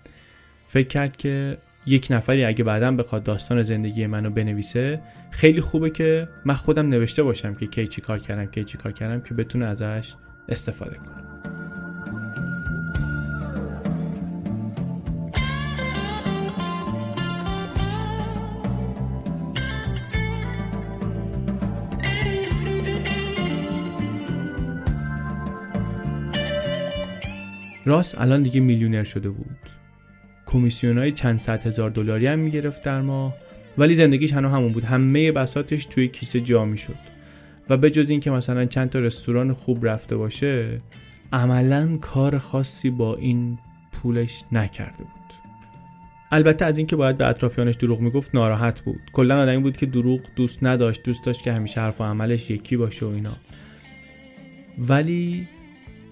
[0.66, 5.00] فکر کرد که یک نفری اگه بعدا بخواد داستان زندگی منو بنویسه
[5.30, 8.92] خیلی خوبه که من خودم نوشته باشم که کی چی کار کردم کی چی کار
[8.92, 10.14] کردم که بتونه ازش
[10.48, 11.33] استفاده کنه
[27.84, 29.56] راس الان دیگه میلیونر شده بود.
[30.46, 33.34] کمیسیون های چند صد هزار دلاری هم می‌گرفت در ماه
[33.78, 34.84] ولی زندگیش هنو همون بود.
[34.84, 36.98] همه بساتش توی کیسه جا می‌شد.
[37.68, 40.80] و به جز اینکه مثلا چند تا رستوران خوب رفته باشه
[41.32, 43.58] عملا کار خاصی با این
[43.92, 45.08] پولش نکرده بود.
[46.32, 49.00] البته از اینکه باید به اطرافیانش دروغ می‌گفت ناراحت بود.
[49.12, 52.76] کلا آدمی بود که دروغ دوست نداشت دوست داشت که همیشه حرف و عملش یکی
[52.76, 53.36] باشه و اینا.
[54.78, 55.48] ولی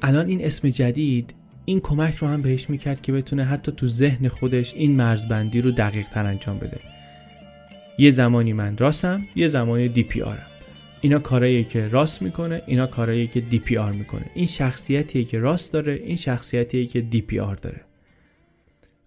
[0.02, 4.28] الان این اسم جدید این کمک رو هم بهش می‌کرد که بتونه حتی تو ذهن
[4.28, 6.80] خودش این مرزبندی رو دقیق تر انجام بده.
[7.98, 10.46] یه زمانی من راستم یه زمانی DPR م.
[11.00, 14.30] اینا کارهایی که راست می‌کنه اینا کارهایی که DPR می‌کنه.
[14.34, 17.80] این شخصیتیه که راست داره این شخصیتیه که DPR داره.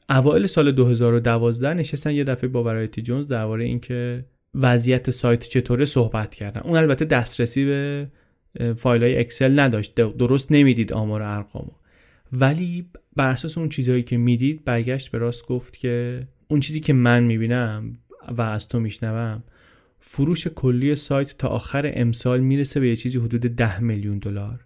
[0.10, 6.36] اوایل سال 2012 نشستن یه دفعه با ورایتی جونز درباره اینکه وضعیت سایت چطوره صحبت
[6.36, 6.62] کردن.
[6.62, 8.08] اون البته دسترسی به
[8.78, 9.96] فایل های اکسل نداشت.
[9.96, 11.72] درست نمی‌دید آمار ارقامو.
[12.32, 12.86] ولی
[13.16, 17.24] بر اساس اون چیزهایی که می‌دید برگشت به راست گفت که اون چیزی که من
[17.24, 17.98] می‌بینم
[18.38, 19.44] و از تو میشنوم
[20.00, 24.66] فروش کلی سایت تا آخر امسال می‌رسه به یه چیزی حدود 10 میلیون دلار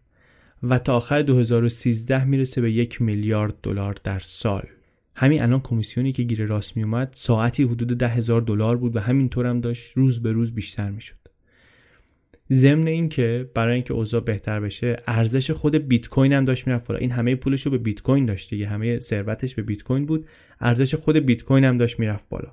[0.63, 4.63] و تا آخر 2013 می‌رسه به یک میلیارد دلار در سال.
[5.15, 9.45] همین الان کمیسیونی که گیر راست میومد ساعتی حدود ده هزار دلار بود و همینطور
[9.45, 11.18] هم داشت روز به روز بیشتر می‌شد.
[12.51, 16.99] ضمن اینکه برای اینکه اوضاع بهتر بشه ارزش خود بیت کوین هم داشت می‌رفت بالا
[16.99, 18.67] این همه پولش رو به بیت کوین داشت دیگه.
[18.67, 20.25] همه ثروتش به بیت کوین بود.
[20.62, 22.51] ارزش خود بیت کوین هم داشت می‌رفت بالا.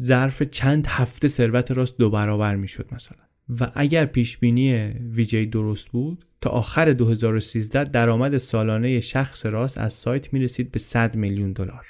[0.00, 3.18] ظرف چند هفته ثروت راست دو برابر می‌شد مثلا.
[3.60, 9.92] و اگر پیش بینی ویجی درست بود تا آخر 2013 درآمد سالانه شخص راست از
[9.92, 11.86] سایت می‌رسید به 100 میلیون دلار.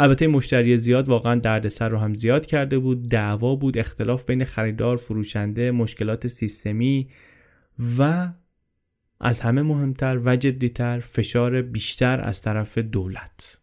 [0.00, 3.08] البته مشتری زیاد واقعا دردسر رو هم زیاد کرده بود.
[3.08, 7.08] دعوا بود اختلاف بین خریدار فروشنده مشکلات سیستمی
[7.98, 8.28] و
[9.20, 13.58] از همه مهمتر و جدیتر فشار بیشتر از طرف دولت.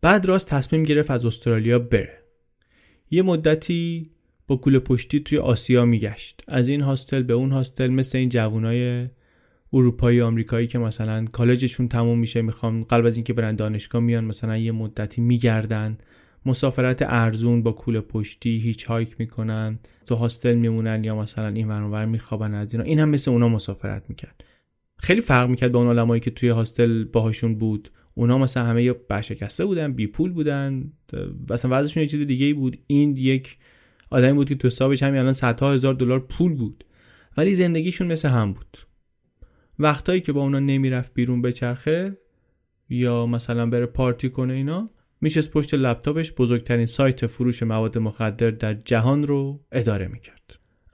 [0.00, 2.18] بعد راست تصمیم گرفت از استرالیا بره.
[3.10, 4.10] یه مدتی
[4.46, 6.42] با کوله پشتی توی آسیا میگشت.
[6.48, 9.08] از این هاستل به اون هاستل مثل این جوانای
[9.72, 14.56] اروپایی آمریکایی که مثلا کالجشون تموم میشه می‌خوام قبل از اینکه برن دانشگاه میان مثلا
[14.56, 15.98] یه مدتی میگردن.
[16.46, 22.06] مسافرت ارزون با کوله پشتی هیچ هایک می‌کنن تو هاستل میمونن یا مثلا این ورانور
[22.06, 22.84] میخوابن از اینا.
[22.84, 24.44] این هم مثل اونا مسافرت می‌کرد.
[24.98, 27.90] خیلی فرق می‌کرد با اون آدمایی که توی هاستل باهاشون بود.
[28.14, 30.92] اونا مثلا همه یا برشکسته بودن بی پول بودن.
[31.50, 32.78] مثلا وضعشون یه چیز دیگه ای بود.
[32.86, 33.56] این یک
[34.10, 36.84] آدمی بود که تو حسابش همین الان صدها هزار دلار پول بود.
[37.36, 38.78] ولی زندگیشون مثل هم بود.
[39.78, 42.16] وقتایی که با اونا نمی‌رفت بیرون بچرخه
[42.90, 48.74] یا مثلا بره پارتی کنه اینا میشست پشت لپتاپش بزرگترین سایت فروش مواد مخدر در
[48.74, 50.34] جهان رو اداره می‌کرد.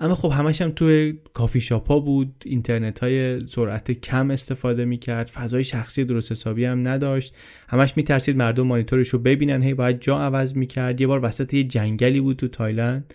[0.00, 5.64] اما خب همش هم توی کافی شاپا بود اینترنت های سرعت کم استفاده می‌کرد فضای
[5.64, 7.34] شخصی درست حسابی هم نداشت.
[7.68, 11.00] همش میترسید مردم مانیتورش رو ببینن هی باید جا عوض می‌کرد.
[11.00, 13.14] یه بار وسط یه جنگلی بود تو تایلند.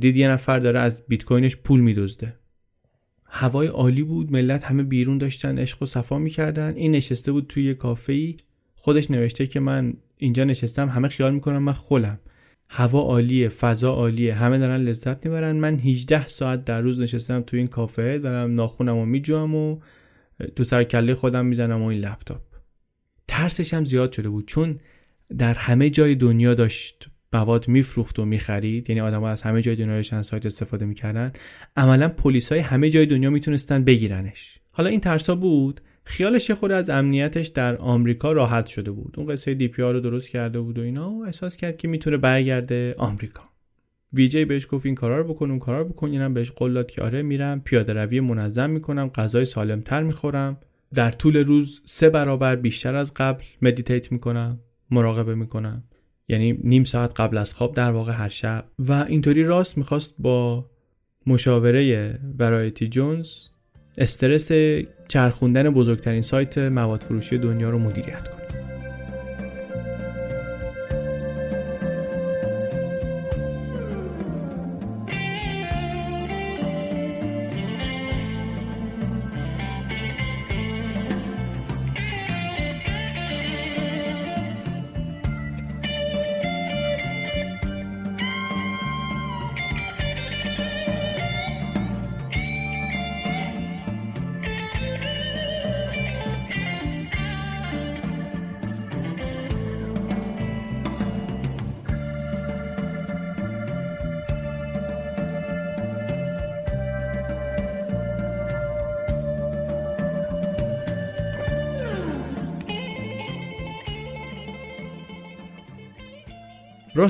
[0.00, 2.37] دید یه نفر داره از بیت کوینش پول میدزده.
[3.28, 6.74] هوای عالی بود ملت همه بیرون داشتن عشق و صفا می‌کردن.
[6.76, 8.36] این نشسته بود توی یه کافه ای
[8.74, 12.18] خودش نوشته که من اینجا نشستم همه خیال می‌کنم من خولم
[12.70, 15.56] هوا عالیه فضا عالیه همه دارن لذت می‌برن.
[15.56, 19.78] من 18 ساعت در روز نشستم توی این کافه دارم ناخونم و میجوام و
[20.56, 22.40] تو سر کله خودم می‌زنم و این لپتاپ.
[23.28, 24.80] ترسش هم زیاد شده بود چون
[25.38, 29.94] در همه جای دنیا داشت مواد میفروخت و می‌خرید؟ یعنی آدم از همه جای دنیا
[29.94, 31.32] داشتن سایت استفاده می‌کردن.
[31.76, 34.58] عملا پلیس های همه جای دنیا می‌تونستن بگیرنش.
[34.70, 39.14] حالا این ترسا بود؟ خیالش خود از امنیتش در آمریکا راحت شده بود.
[39.16, 42.16] اون قصه دی پی رو درست کرده بود و اینا و احساس کرد که می‌تونه
[42.16, 43.42] برگرده آمریکا.
[44.12, 46.10] VJ بهش گفت این کارا رو بکن اون کارا رو بکن.
[46.10, 50.56] اینم بهش قول داد که آره میرم پیاده روی منظم می‌کنم غذای سالمتر می‌خورم.
[50.94, 54.60] در طول روز سه برابر بیشتر از قبل meditate می‌کنم
[54.90, 55.82] مراقبه می‌کنم.
[56.28, 58.64] یعنی نیم ساعت قبل از خواب در واقع هر شب.
[58.78, 60.66] و اینطوری راست می‌خواست با
[61.26, 63.28] مشاوره ورایتی جونز
[63.98, 64.52] استرس
[65.08, 68.67] چرخوندن بزرگترین سایت مواد فروشی دنیا رو مدیریت کنه.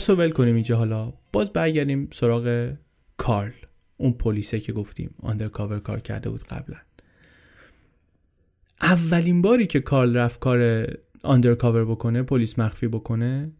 [0.08, 1.12] رو ول کنیم اینجا حالا.
[1.32, 2.72] باز برگردیم سراغ
[3.16, 3.52] کارل
[3.96, 6.76] اون پلیسه که گفتیم undercover کار کرده بود قبلا.
[8.82, 10.86] اولین باری که کارل رفت کار
[11.22, 13.52] undercover بکنه پلیس مخفی بکنه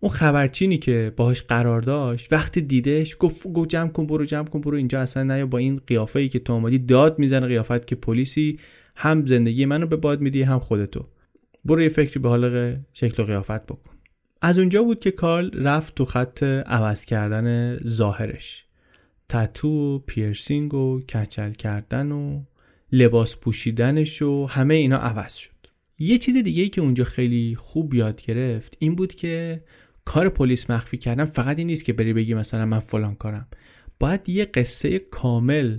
[0.00, 4.60] اون خبرچینی که باهاش قرار داشت وقتی دیدش گفت گو جمع کن برو جمع کن
[4.60, 7.94] برو اینجا اصلا نه با این قیافه ای که تو آمدی داد می‌زنه قیافت که
[7.94, 8.58] پلیسی
[8.96, 11.06] هم زندگی منو به باد میدی هم خودتو.
[11.64, 13.97] برو یه فکری به حال شکل و قیافت بکن.
[14.42, 18.64] از اونجا بود که کارل رفت تو خط عوض کردن ظاهرش.
[19.28, 22.42] تتو و پیرسینگ و کچل کردن و
[22.92, 25.50] لباس پوشیدنش و همه اینا عوض شد.
[25.98, 29.64] یه چیز دیگه ای که اونجا خیلی خوب یاد گرفت این بود که
[30.04, 33.48] کار پلیس مخفی کردن فقط این نیست که بری بگی مثلا من فلان کارم.
[34.00, 35.78] باید یه قصه کامل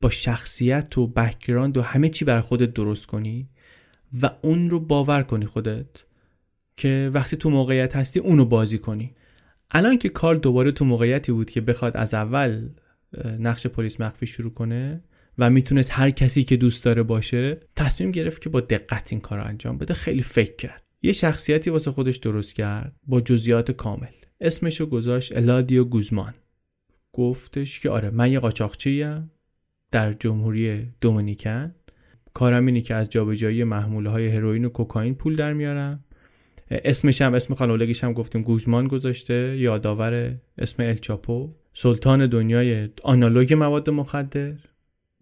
[0.00, 3.48] با شخصیت و background و همه چی بر خودت درست کنی
[4.22, 6.04] و اون رو باور کنی خودت.
[6.82, 9.14] که وقتی تو موقعیت هستی اونو بازی کنی.
[9.70, 12.68] الان که کار دوباره تو موقعیتی بود که بخواد از اول
[13.38, 15.00] نقش پلیس مخفی شروع کنه
[15.38, 19.38] و می‌تونست هر کسی که دوست داره باشه تصمیم گرفت که با دقت این کار
[19.38, 19.94] رو انجام بده.
[19.94, 20.82] خیلی فکر کرد.
[21.02, 24.14] یه شخصیتی واسه خودش درست کرد با جزئیات کامل.
[24.40, 26.34] اسمشو گذاشت الادیو گوزمان.
[27.12, 29.30] گفتش که آره من یه قاچاقچیم
[29.90, 31.74] در جمهوری دومینیکن.
[32.34, 36.04] کارم اینه که از جابجایی محموله های هروئین و کوکائین پول در میارم.
[36.84, 43.90] اسمش هم اسم خانوادگیش هم گفتیم گوزمان گذاشته یادآور اسم الچاپو سلطان دنیای آنالوگ مواد
[43.90, 44.54] مخدر.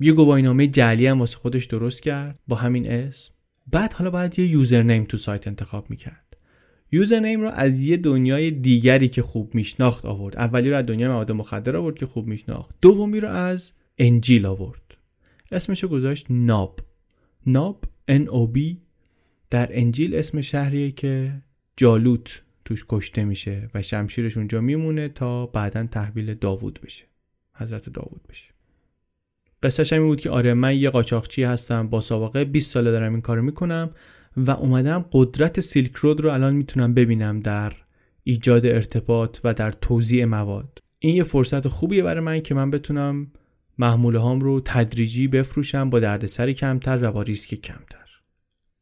[0.00, 3.32] یه گواهینامه جعلی هم واسه خودش درست کرد با همین اسم.
[3.72, 6.36] بعد حالا باید یه یوزرنیم تو سایت انتخاب می‌کرد.
[6.92, 10.36] یوزرنیم رو از یه دنیای دیگری که خوب میشناخت آورد.
[10.36, 12.74] اولی رو از دنیای مواد مخدر آورد که خوب میشناخت.
[12.82, 14.96] دومی رو از انجیل آورد.
[15.52, 16.80] اسمش رو گذاشت ناب.
[17.46, 18.58] ناب N O B
[19.50, 21.32] در انجیل اسم شهریه که
[21.76, 27.04] جالوت توش کشته میشه و شمشیرش اونجا میمونه تا بعدا تحویل داوود بشه.
[27.54, 28.44] حضرت داوود بشه.
[29.62, 33.20] قصهش این بود که آره من یه قاچاقچی هستم با سابقه 20 ساله دارم این
[33.20, 33.90] کارو می‌کنم
[34.36, 37.72] و اومدم قدرت سیلک رود رو الان می‌تونم ببینم در
[38.24, 40.78] ایجاد ارتباط و در توزیع مواد.
[40.98, 43.26] این یه فرصت خوبیه برای من که من بتونم
[43.78, 47.99] محموله هام رو تدریجی بفروشم با دردسری کمتر و با ریسک کمتر.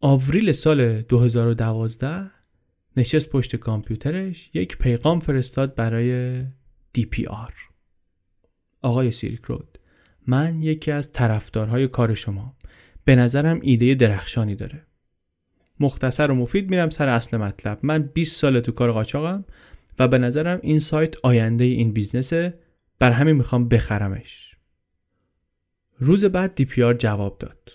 [0.01, 2.31] آوریل سال 2012
[2.97, 6.43] نشست پشت کامپیوترش یک پیغام فرستاد برای
[6.99, 7.53] DPR
[8.83, 9.79] آقای سیلک رود
[10.27, 12.57] من یکی از طرفدارهای کار شما.
[13.05, 14.87] به نظرم ایده درخشانی داره.
[15.81, 17.79] مختصر و مفید میرم سر اصل مطلب.
[17.83, 19.45] من 20 سال تو کار قاچاقم
[19.99, 22.59] و به نظرم این سایت آینده این بیزنسه
[22.99, 24.57] بر همین می‌خوام بخرمش.
[25.99, 27.73] روز بعد DPR جواب داد.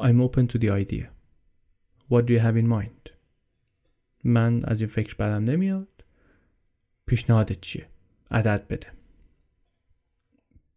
[0.00, 1.13] I'm open to the idea.
[2.10, 3.10] What do you have in mind?
[4.24, 5.88] من از این فکر بدم نمیاد.
[7.06, 7.86] پیشنهادت چیه؟
[8.30, 8.86] عدد بده.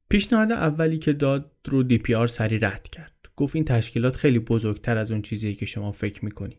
[0.10, 3.14] پیشنهاد اولی که داد رو DPR سری رد کرد.
[3.36, 6.58] گفت این تشکیلات خیلی بزرگتر از اون چیزیه که شما فکر می‌کنی.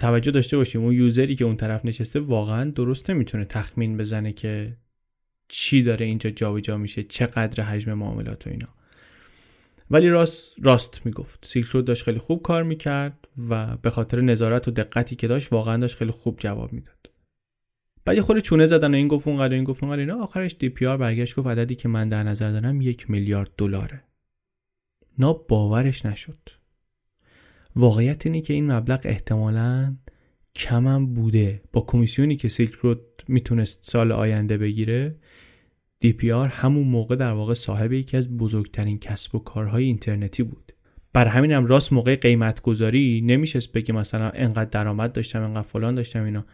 [0.00, 4.76] توجه داشته باشیم اون یوزری که اون طرف نشسته واقعا درست نمی‌تونه تخمین بزنه که
[5.48, 8.68] چی داره اینجا جابجا جا میشه چقدر حجم معاملات و اینا.
[9.90, 11.46] ولی راست راست می‌گفت.
[11.46, 15.52] سیلک رود داشت خیلی خوب کار می‌کرد و به خاطر نظارت و دقتی که داشت
[15.52, 17.10] واقعا داشت خیلی خوب جواب می‌داد.
[18.04, 20.22] بعد خود چونه زدن و این گفت اون این گفت اون اینا.
[20.22, 24.02] آخرش دی پی آر برگشت گفت عددی که من در نظر دارم یک میلیارد دلاره.
[25.18, 26.38] ناب باورش نشد.
[27.76, 29.96] واقعیت اینه که این مبلغ احتمالا
[30.54, 31.62] کمم بوده.
[31.72, 35.16] با کمیسیونی که سیلک رود می‌تونست سال آینده بگیره
[36.00, 40.42] دی پی آر همون موقع در واقع صاحب یکی از بزرگترین کسب و کارهای اینترنتی
[40.42, 40.72] بود.
[41.12, 45.94] بر همین هم راست موقع قیمت گذاری نمیشست بگی مثلا انقدر درآمد داشتم انقدر فلان
[45.94, 46.44] داشتم اینا.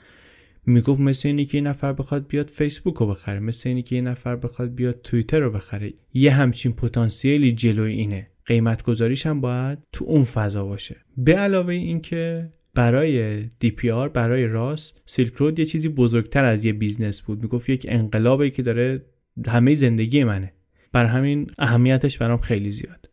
[0.67, 4.03] می‌گفت مثل اینی که یه نفر بخواد بیاد فیسبوک رو بخره مثل اینی که یه
[4.03, 5.93] نفر بخواد بیاد توییتر رو بخره.
[6.15, 8.27] یه همچین پتانسیلی جلوی اینه.
[8.47, 10.97] قیمت گذاریش هم باید تو اون فضا باشه.
[11.17, 13.45] به علاوه اینکه برای
[13.93, 17.43] آر برای راس Silk Road یه چیزی بزرگتر از یه بیزنس بود.
[17.43, 19.03] می‌گفت یک انقلابی که داره
[19.47, 20.53] همه زندگی منه.
[20.93, 23.09] بر همین اهمیتش برام خیلی زیاد.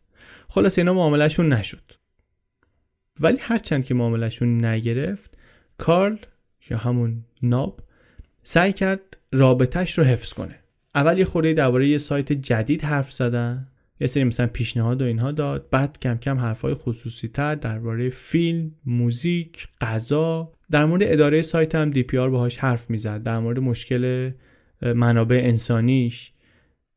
[0.48, 1.92] خلاص اینا معاملهشون نشد.
[3.20, 5.38] ولی هرچند که معاملهشون نگرفت
[5.78, 6.16] کارل
[6.70, 7.80] یا همون Nob
[8.42, 10.54] سعی کرد رابطهش رو حفظ کنه.
[10.94, 13.66] اول یه خورده درباره یه سایت جدید حرف زدن
[14.00, 18.70] یه سری مثلا پیشنهاد و اینها داد بعد کم کم حرفای خصوصی تر درباره فیلم
[18.84, 20.52] موزیک غذا.
[20.70, 23.22] در مورد اداره سایت هم DPR باهاش حرف می‌زد.
[23.22, 24.30] در مورد مشکل
[24.82, 26.32] منابع انسانیش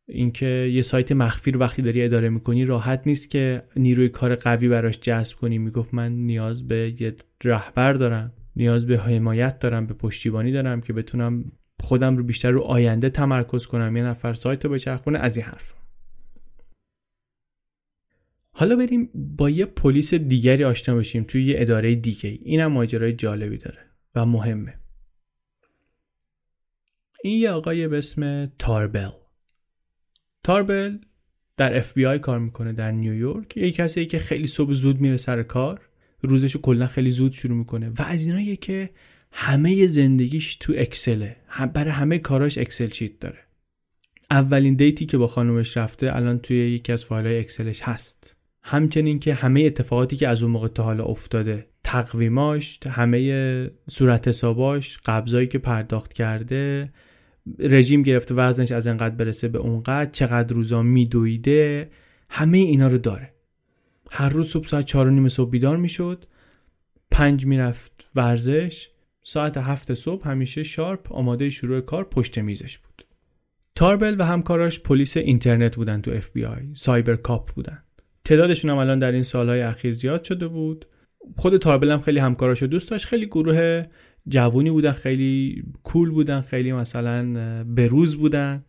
[0.08, 4.68] اینکه یه سایت مخفی رو وقتی داری اداره می‌کنی راحت نیست که نیروی کار قوی
[4.68, 5.58] براش جذب کنی.
[5.58, 10.94] می‌گفت من نیاز به یه رهبر دارم نیاز به حمایت دارم به پشتیبانی دارم که
[10.94, 15.46] بتونم خودم رو بیشتر رو آینده تمرکز کنم یه نفر سایت رو بچرخونه از این
[15.46, 15.74] حرف
[18.56, 23.58] حالا بریم با یه پلیس دیگری آشنا بشیم توی یه اداره دیگه اینم ماجرای جالبی
[23.58, 23.80] داره
[24.16, 24.74] و مهمه.
[27.26, 29.10] این یه آقای به اسم تاربل.
[30.44, 30.98] تاربل
[31.58, 35.18] در اف بی آی کار می‌کنه در نیویورک یه کسی که خیلی صبح زود میره
[35.18, 35.82] سر کار.
[36.22, 37.90] روزشو کلا خیلی زود شروع می‌کنه.
[37.90, 38.90] و از ایناییه که
[39.32, 41.36] همه زندگیش تو Excel ه
[41.74, 43.40] برای همه کاراش Excel sheet داره.
[44.32, 48.36] اولین date ی که با خانومش رفته الان توی یکی از فایل‌های Excel ش هست.
[48.64, 54.98] همچنین که همه اتفاقاتی که از اون موقع تا حالا افتاده تقویماش همه صورت حساباش
[55.06, 56.94] قبضایی که پرداخت کرده
[57.60, 61.90] رژیم گرفته وزنش از انقدر برسه به اونقدر چقدر روزا میدویده
[62.30, 63.34] همه اینا رو داره.
[64.12, 66.26] هر روز صبح ساعت چهار و نیم صبح بیدار می‌شد
[67.12, 68.90] پنج می‌رفت ورزش
[69.24, 73.06] ساعت هفت صبح همیشه sharp آماده شروع کار پشت میزش بود.
[73.76, 77.84] تاربل و همکاراش پلیس اینترنت بودن تو اف بی آی cyber cop بودن.
[78.26, 80.86] تعدادشون هم الان در این سالهای اخیر زیاد شده بود.
[81.36, 83.86] خود تاربل هم خیلی همکاراشو دوست داشت خیلی گروه
[84.28, 88.64] جوونی بودن خیلی cool بودن خیلی مثلا بروز بودن.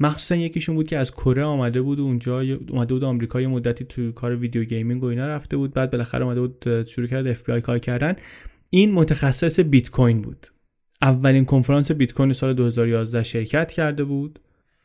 [0.00, 3.84] مخصوصا یکیشون بود که از کره آمده بود و اونجا اومده بود آمریکا یه مدتی
[3.84, 5.74] تو کار video gaming و اینا رفته بود.
[5.74, 8.16] بعد بالاخره اومده بود شروع کرد اف کار کردن.
[8.70, 10.46] این متخصص بیت کوین بود.
[11.02, 14.38] اولین کنفرانس بیت کوین سال 2011 شرکت کرده بود.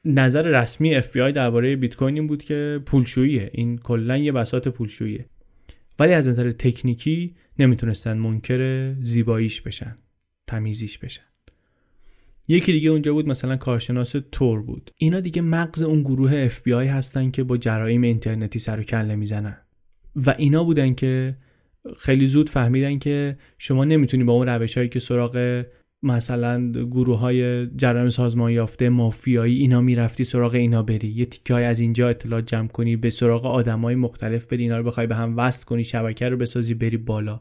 [0.05, 3.49] نظر رسمی اف درباره بیت کوین این بود که پولشوییه.
[3.53, 5.25] این کلا یه بساط پولشوییه.
[5.99, 9.95] ولی از نظر تکنیکی نمی‌تونستن منکر زیباییش بشن.
[10.47, 11.23] تمیزیش بشن.
[12.47, 14.91] یکی دیگه اونجا بود مثلا کارشناس تور بود.
[14.97, 18.83] اینا دیگه مغز اون گروه اف بی آی هستن که با جرایم اینترنتی سر و
[18.83, 19.57] کله می‌زنن.
[20.15, 21.35] و اینا بودن که
[21.99, 25.65] خیلی زود فهمیدن که شما نمی‌تونی با اون روش هایی که سراغ
[26.03, 31.07] مثلا گروه های جرایم سازمان یافته مافیایی اینا می‌رفتی سراغ اینا بری.
[31.07, 34.83] یه تیکه از اینجا اطلاعات جمع کنی به سراغ آدم های مختلف بری اینا رو
[34.83, 37.39] بخوای به هم وصل کنی شبکه رو بسازی بری بالا.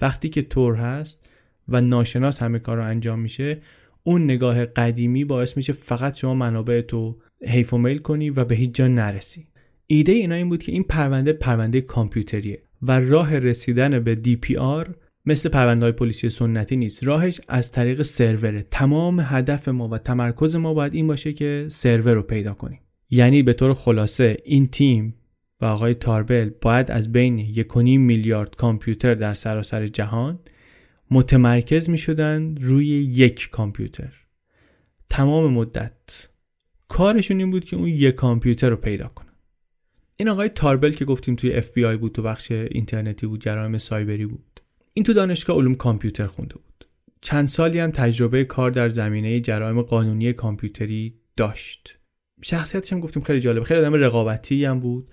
[0.00, 1.29] وقتی که تور هست
[1.70, 3.58] و ناشناس همه کار رو انجام میشه
[4.02, 7.16] اون نگاه قدیمی باعث میشه فقط شما منابع تو
[7.46, 9.46] حیف و میل کنی و به هیچ جا نرسی.
[9.86, 14.90] ایده اینا این بود که این پرونده پرونده کامپیوتریه و راه رسیدن به DPR
[15.26, 17.04] مثل پرونده های پلیسی سنتی نیست.
[17.04, 22.14] راهش از طریق سروره تمام هدف ما و تمرکز ما باید این باشه که سرور
[22.14, 22.80] رو پیدا کنیم.
[23.10, 25.14] یعنی به طور خلاصه این تیم
[25.60, 30.38] و آقای تاربل باید از بین 1.5 میلیارد کامپیوتر در سراسر جهان
[31.10, 34.12] متمرکز می شدن روی یک کامپیوتر.
[35.10, 36.28] تمام مدت
[36.88, 39.26] کارشون این بود که اون یک کامپیوتر رو پیدا کنن.
[40.16, 43.78] این آقای تاربل که گفتیم توی اف بی آی بود تو بخش اینترنتی بود جرایم
[43.78, 44.60] سایبری بود.
[44.94, 46.86] این تو دانشگاه علوم کامپیوتر خونده بود.
[47.20, 51.98] چند سالی هم تجربه کار در زمینه جرایم قانونی کامپیوتری داشت.
[52.42, 55.08] شخصیتش هم گفتیم خیلی جالب خیلی آدم رقابتی هم بود.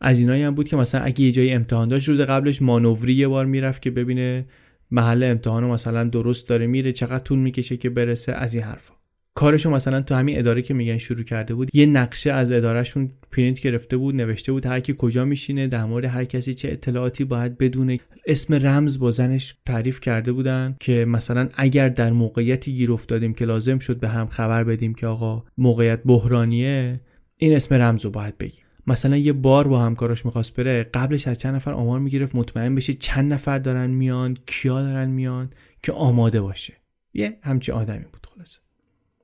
[0.00, 3.28] از اینایی هم بود که مثلا اگه یه جایی امتحان داشت روز قبلش مانوری یه
[3.28, 4.46] بار می‌رفت که ببینه
[4.90, 8.94] محل امتحان مثلا درست داره میره چقدر طول می‌کشه که برسه از این حرفا.
[9.38, 13.60] کارشو مثلا تو همین اداره که میگن شروع کرده بود یه نقشه از ادارهشون پرینت
[13.60, 17.58] گرفته بود نوشته بود هر کی کجا میشینه در مورد هر کسی چه اطلاعاتی باید
[17.58, 17.98] بدونه.
[18.26, 23.44] اسم رمز با زنش تعریف کرده بودن که مثلا اگر در موقعیتی گیر افتادیم که
[23.44, 27.00] لازم شد به هم خبر بدیم که آقا موقعیت بحرانیه
[27.36, 28.64] این اسم رمز رو باید بگیم.
[28.88, 32.94] مثلا یه بار با همکاراش می‌خواست بره قبلش از چند نفر آمار می‌گرفت مطمئن بشه
[32.94, 35.50] چند نفر دارن میان کیا دارن میان
[35.82, 36.74] که آماده باشه.
[37.14, 38.58] یه همچی آدمی بود خلاصه.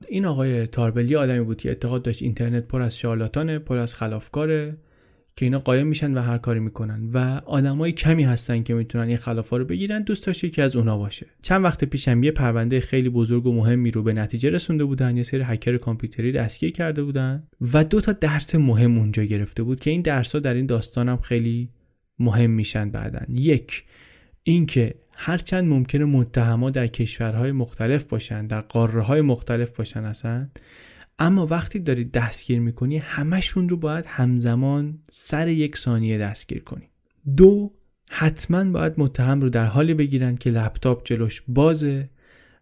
[0.07, 4.77] این آقای تاربلی آدمی بود که اعتقاد داشت اینترنت پر از شارلاتانه پر از خلافکاره.
[5.37, 9.17] که اینا قایم میشن و هر کاری می‌کنن و آدمای کمی هستن که می‌تونن این
[9.17, 10.01] خلافا رو بگیرن.
[10.01, 11.25] دوست داشت یکی از اونا باشه.
[11.41, 15.17] چند وقت پیشم یه پرونده خیلی بزرگ و مهمی رو به نتیجه رسونده بودن.
[15.17, 19.79] یه سری هکر کامپیوتری دستگیر کرده بودن و دو تا درس مهم اونجا گرفته بود
[19.79, 21.69] که این درس ها در این داستانم خیلی
[22.19, 23.83] مهم میشن بعدن یک
[24.43, 30.47] اینکه هرچند ممکنه متهما در کشورهای مختلف باشن در قاره های مختلف باشن اصلا
[31.19, 36.89] اما وقتی داری دستگیر می‌کنی همشون رو باید همزمان سر یک ثانیه دستگیر کنی.
[37.37, 37.71] دو
[38.09, 42.09] حتما باید متهم رو در حالی بگیرن که لپتاپ جلوش بازه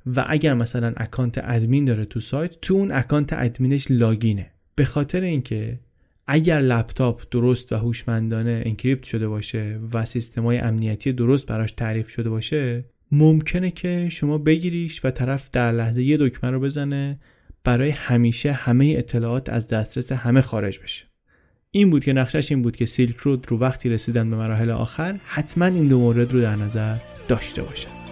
[0.06, 4.52] و اگر مثلا account admin داره تو سایت تو اون account admin ش login ه.
[4.76, 5.80] به خاطر اینکه
[6.28, 12.30] اگر لپتاپ درست و هوشمندانه انکریپت شده باشه و سیستمای امنیتی درست براش تعریف شده
[12.30, 17.20] باشه ممکنه که شما بگیریش و طرف در لحظه یه دکمه رو بزنه
[17.64, 21.06] برای همیشه همه اطلاعات از دسترس همه خارج بشه.
[21.72, 25.20] این بود که نقشش این بود که سیلک رود رو وقتی رسیدن به مراحل آخر
[25.26, 26.96] حتما این دو مورد رو در نظر
[27.28, 28.03] داشته باشن.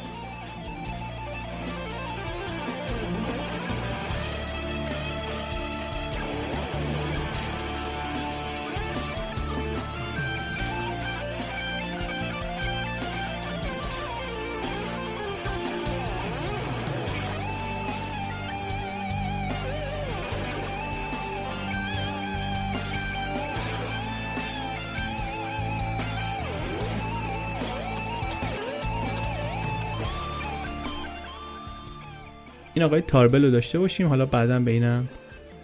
[32.81, 34.07] این آقای تاربل رو داشته باشیم.
[34.07, 35.07] حالا بعدا به اینم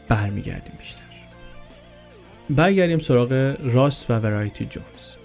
[0.08, 1.02] برمیگردیم بیشتر.
[2.50, 5.16] برگردیم سراغ راست و ورایتی جونز.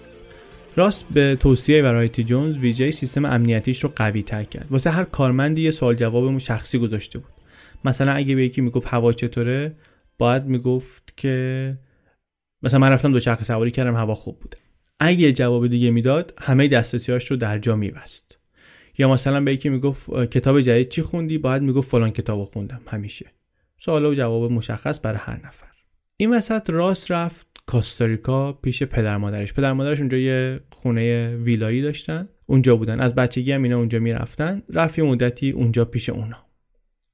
[0.75, 4.67] راست به توصیه ورایتی جونز ویژه سیستم امنیتیش رو قوی تر کرد.
[4.69, 7.31] واسه هر کارمندی یه سوال جواب شخصی گذاشته بود.
[7.85, 9.75] مثلا اگه به یکی می‌گفت هوا چطوره
[10.17, 11.77] باید می‌گفت که
[12.63, 14.57] مثلا من رفتم دوچرخه سواری کردم هوا خوب بوده.
[14.99, 18.37] اگه جواب دیگه می‌داد همه دسترسیاش رو در جا میبست.
[18.97, 22.81] یا مثلا به یکی می‌گفت کتاب جدید چی خوندی؟ باید می‌گفت فلان کتاب خوندم.
[22.87, 23.31] همیشه.
[23.79, 25.67] سوال و جواب مشخص برای هر نفر.
[26.17, 29.53] این وسط راست رفت کاستاریکا پیش پدر مادرش.
[29.53, 32.29] پدر مادرش اونجا یه خونه ویلایی داشتن.
[32.45, 32.99] اونجا بودن.
[32.99, 34.61] از بچگی هم اینا اونجا می‌رفتن.
[34.69, 36.37] رفت یه مدتی اونجا پیش اونا.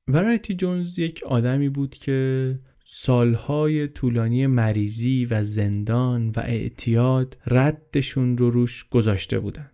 [0.08, 8.50] ورایتی جونز یک آدمی بود که سالهای طولانی مریضی و زندان و اعتیاد ردشون رو
[8.50, 9.72] روش گذاشته بودن.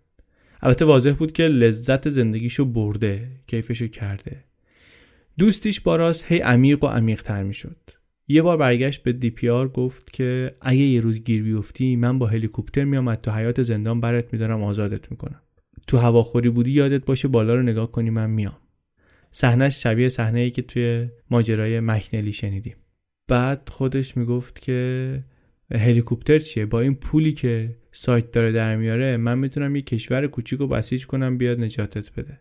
[0.61, 4.43] البته واضح بود که لذت زندگیشو برده کیفشو کرده.
[5.37, 7.77] دوستیش با راست هی عمیق و عمیق تر می شد.
[8.27, 12.19] یه بار برگشت به دی پی آر گفت که اگه یه روز گیر بیفتی من
[12.19, 15.41] با هلیکوپتر میام تو حیات زندان برات میدارم آزادت می‌کنم.
[15.87, 18.57] تو هواخوری بودی یادت باشه بالا رو نگاه کنی من میام.
[19.31, 22.75] صحنهش شبیه صحنه ای که توی ماجرای مکنلی شنیدیم.
[23.27, 25.23] بعد خودش می‌گفت که
[25.73, 30.59] هلیکوپتر چیه؟ با این پولی که سایت داره در میاره من می‌تونم یه کشور کوچیک
[30.59, 32.39] رو بسیج کنم بیاد نجاتت بده.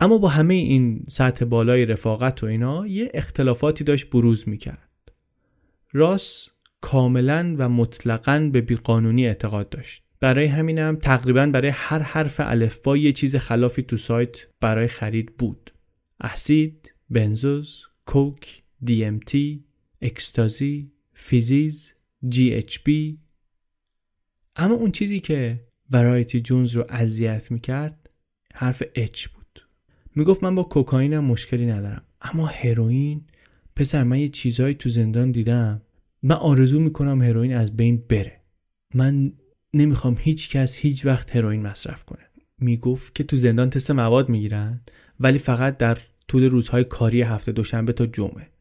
[0.00, 4.88] اما با همه این سطح بالای رفاقت و اینا یه اختلافاتی داشت بروز می‌کرد.
[5.92, 6.48] راس
[6.80, 10.02] کاملا و مطلقا به بیقانونی اعتقاد داشت.
[10.20, 15.72] برای همینم تقریبا برای هر حرف الفبا یه چیز خلافی تو سایت برای خرید بود.
[16.20, 18.62] اسید، بنزوز، کوک،
[19.26, 19.64] تی،
[20.02, 21.93] اکستازی، فیزیز،
[22.84, 23.18] بی
[24.56, 25.60] اما اون چیزی که
[25.90, 28.10] ورایتی جونز رو اذیت می‌کرد
[28.54, 29.66] حرف اچ بود.
[30.14, 33.24] می‌گفت من با کوکائینم مشکلی ندارم اما هروئین
[33.76, 35.82] پسر من یه چیزهایی تو زندان دیدم
[36.22, 38.40] من آرزو می‌کنم هروئین از بین بره.
[38.94, 39.32] من
[39.74, 42.24] نمی‌خوام هیچ کس هیچ وقت هروئین مصرف کنه.
[42.58, 44.80] می‌گفت که تو زندان تست مواد می‌گیرن
[45.20, 45.98] ولی فقط در
[46.28, 48.53] طول روزهای کاری هفته دوشنبه تا جمعه.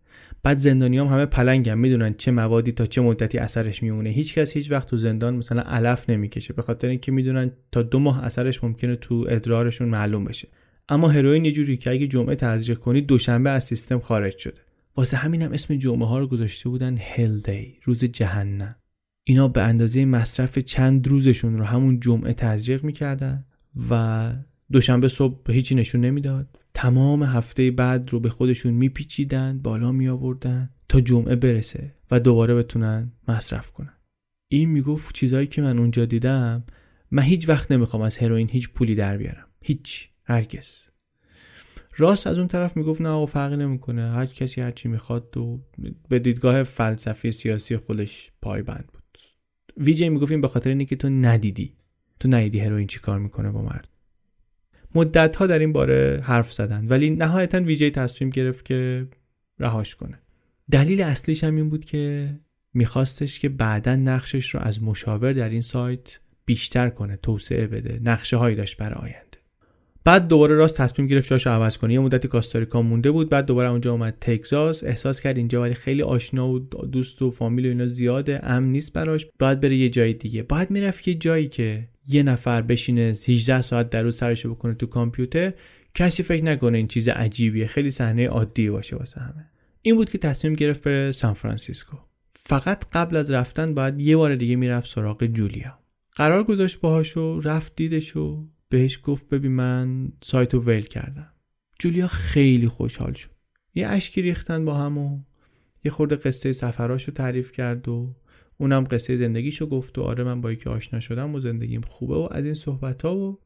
[0.44, 4.10] بعد زندانیام هم همه پلنگن می‌دونن چه موادی تا چه مدتی اثرش میمونه.
[4.10, 8.24] هیچکس هیچ وقت تو زندان مثلا علف نمی‌کشه به خاطر اینکه می‌دونن تا دو ماه
[8.24, 10.48] اثرش ممکنه تو ادرارشون معلوم بشه.
[10.90, 14.60] اما هروئین یه جوری که اگه جمعه تزریق کنی دوشنبه از سیستم خارج شده.
[14.96, 18.76] واسه همینم اسم جمعه ها رو گذاشته بودن هل دی روز جهنم.
[19.24, 23.46] اینا به اندازه مصرف چند روزشون رو همون جمعه تزریق می‌کردن
[23.90, 24.32] و
[24.72, 26.60] دوشنبه صبح هیچی نشون نمی‌داد.
[26.74, 32.56] تمام هفته بعد رو به خودشون میپیچیدن بالا می آوردن تا جمعه برسه و دوباره
[32.56, 33.94] بتونن مصرف کنن.
[34.48, 36.64] این می‌گفت چیزایی که من اونجا دیدم
[37.12, 39.48] من هیچ وقت نمی‌خوام از هروئین هیچ پولی در بیارم.
[39.62, 40.10] هیچ.
[40.24, 40.88] هرگز.
[41.98, 44.12] راست از اون طرف می‌گفت نه و فرقی نمی‌کنه.
[44.12, 45.62] هر کسی هر چی می‌خواد و
[46.10, 49.04] به دیدگاه فلسفی سیاسی خودش پایبند بود.
[49.78, 51.76] ویجی می‌گفت این به خاطر اینه که تو ندیدی.
[52.20, 53.90] تو ندیدی هروئین چی کار می‌کنه با مرد
[54.96, 56.88] مدت ها در این باره حرف زدن.
[56.88, 59.08] ولی نهایتا ویجی تصمیم گرفت که
[59.60, 60.20] رهاش کنه.
[60.72, 62.30] دلیل اصلیش هم این بود که
[62.74, 68.38] میخواستش که بعدا نقشش رو از مشاور در این سایت بیشتر کنه توسعه بده نقشه
[68.38, 69.12] هایی داشت برای
[70.06, 71.94] بعد دوباره راست تصمیم گرفت جاشو عوض کنه.
[71.94, 74.84] یه مدتی کاستاریکا مونده بود بعد دوباره اونجا اومد تگزاس.
[74.84, 78.94] احساس کرد اینجا ولی خیلی آشنا و دوست و فامیل و اینا زیاده امن نیست
[78.94, 79.28] براش.
[79.40, 80.44] باید بره یه جای دیگه.
[80.44, 84.86] باید می‌رفت یه جایی که یه نفر بشینه 18 ساعت در روز سرشو بکنه تو
[84.86, 85.54] کامپیوتر.
[85.94, 87.68] کسی فکر نکنه این چیز عجیبیه.
[87.68, 89.46] خیلی صحنه عادی باشه واسه همه.
[89.82, 91.98] این بود که تصمیم گرفت بره سان فرانسیسکو.
[92.36, 95.80] فقط قبل از رفتن باید یه بار دیگه می‌رفت سراغ جولیا.
[96.16, 98.48] قرار گذاشت باهاشو رفت دیدشو.
[98.74, 101.34] بهش گفت ببین من سایت رو ویل کردم.
[101.80, 103.30] جولیا خیلی خوشحال شد.
[103.76, 105.20] یه اشکی ریختن با هم و
[105.84, 108.16] یه خورده قصه سفراشو تعریف کرد و
[108.58, 112.28] اونم قصه زندگیشو گفت و آره من با یکی آشنا شدم و زندگیم خوبه و
[112.32, 113.40] از این صحبت ها و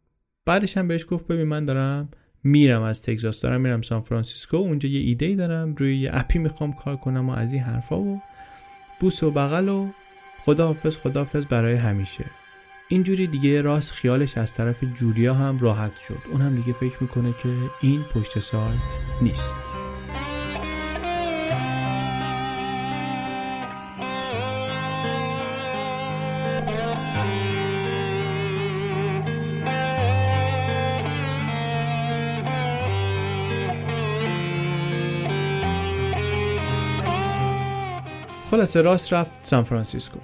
[0.45, 2.09] بعدش هم بهش گفت ببین من دارم
[2.43, 6.39] میرم از تگزاس دارم میرم سان فرانسیسکو اونجا یه ایده ای دارم روی یه اپی
[6.39, 8.21] می‌خوام کار کنم و از این حرفا و
[8.99, 9.89] بوس و بغل و
[10.45, 12.25] خداحافظ خداحافظ برای همیشه.
[12.89, 16.17] اینجوری دیگه راست خیالش از طرف جولیا هم راحت شد.
[16.31, 17.49] اون هم دیگه فکر می‌کنه که
[17.81, 18.79] این پشت سایت
[19.21, 19.55] نیست.
[38.51, 40.19] خلاصه راست رفت سان فرانسیسکو.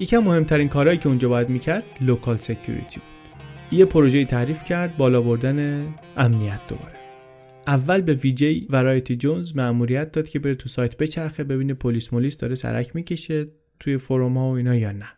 [0.00, 3.78] یکی از مهمترین کارهایی که اونجا باید می‌کرد local security بود.
[3.78, 5.86] یه پروژه تعریف کرد بالا بردن
[6.16, 6.94] امنیت دوباره.
[7.66, 12.36] اول به VJ Variety Jones مأموریت داد که بره تو سایت بچرخه ببینه پلیس مولیس
[12.36, 13.46] داره سرک می‌کشه
[13.80, 15.08] توی forum ها و اینا یا نه.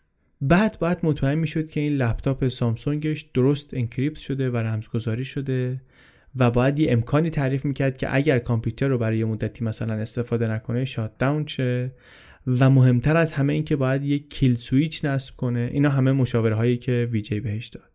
[0.41, 5.81] بعد باید مطمئن می‌شد که این لپتاپ سامسونگش درست encrypt شده و رمزگذاری شده
[6.37, 10.49] و باید یه امکانی تعریف می‌کرد که اگر کامپیوتر رو برای یه مدتی مثلا استفاده
[10.49, 11.91] نکنه shut down شه.
[12.47, 16.55] و مهمتر از همه این که باید یک kill switch نصب کنه اینا همه مشاوره
[16.55, 17.91] هایی که VJ بهش داد.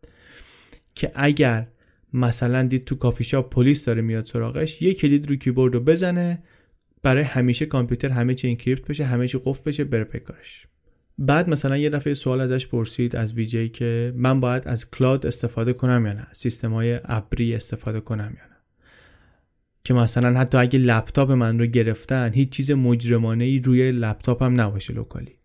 [0.96, 1.68] که اگر
[2.14, 6.44] مثلا دید تو کافی شاپ پلیس داره میاد سراغش یه کلید رو کیبورد رو بزنه
[7.04, 10.68] برای همیشه کامپیوتر همه چی encrypt بشه همه چی قفل بشه بره پیکارش
[11.18, 15.74] بعد مثلا یه دفعه سوال ازش پرسید از VJ که من باید از cloud استفاده
[15.74, 18.49] کنم یا نه؟ سیستم های ابری استفاده کنم یا نه؟
[19.84, 24.62] که مثلا حتی اگه لپتاپ من رو گرفتن هیچ چیز مجرمانه ای روی لپتاپ هم
[24.62, 25.36] نباشه locally.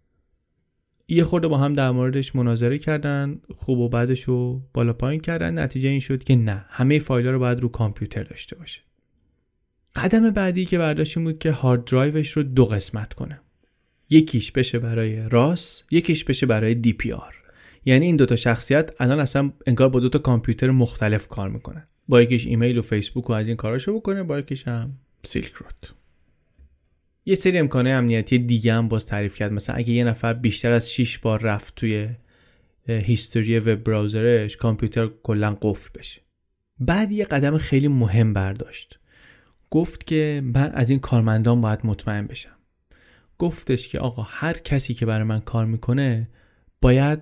[1.09, 5.59] یه خورده با هم در موردش مناظره کردن خوب و بعدش رو بالا پایین کردن.
[5.59, 8.81] نتیجه این شد که نه همه فایل رو باید رو کامپیوتر داشته باشه.
[9.97, 13.41] قدم بعدی که برداشت بود که hard drive ش رو دو قسمت کنه.
[14.11, 17.35] یکیش بشه برای راس یکیش بشه برای DPR.
[17.85, 21.87] یعنی این دوتا شخصیت الان اصلا انگار با دوتا کامپیوتر مختلف کار می‌کنن.
[22.09, 24.93] با یکیش ایمیل و فیسبوک و از این کاراشو بکنه با یکیش هم
[25.25, 25.87] سیلک رود.
[27.27, 29.53] یه سری امکانه امنیتی دیگه هم باز تعریف کرد.
[29.53, 32.09] مثلا اگه یه نفر بیشتر از 6 بار رفت توی
[32.89, 36.21] هیستوری وب براوزرش کامپیوتر کلا قفل بشه.
[36.79, 38.99] بعد یه قدم خیلی مهم برداشت.
[39.71, 42.57] گفت که من از این کارمندان باید مطمئن بشم.
[43.39, 46.29] گفتش که آقا هر کسی که برای من کار می‌کنه
[46.81, 47.21] باید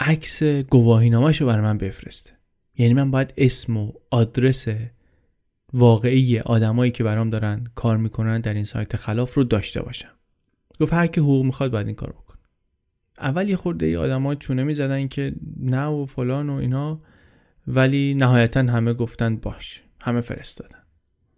[0.00, 2.35] عکس گواهینامهش رو برای من بفرسته.
[2.78, 4.66] یعنی من باید اسم و آدرس
[5.72, 10.08] واقعی آدمایی که برام دارن کار می‌کنن در این سایت خلاف رو داشته باشم.
[10.80, 12.34] گفت هر کی حقوق می‌خواد باید این کار بکن
[13.18, 17.00] اول یه خورده ای آدما چونه می‌زدن که نه و فلان و اینا
[17.66, 20.78] ولی نهایتا همه گفتن باش همه فرستادن.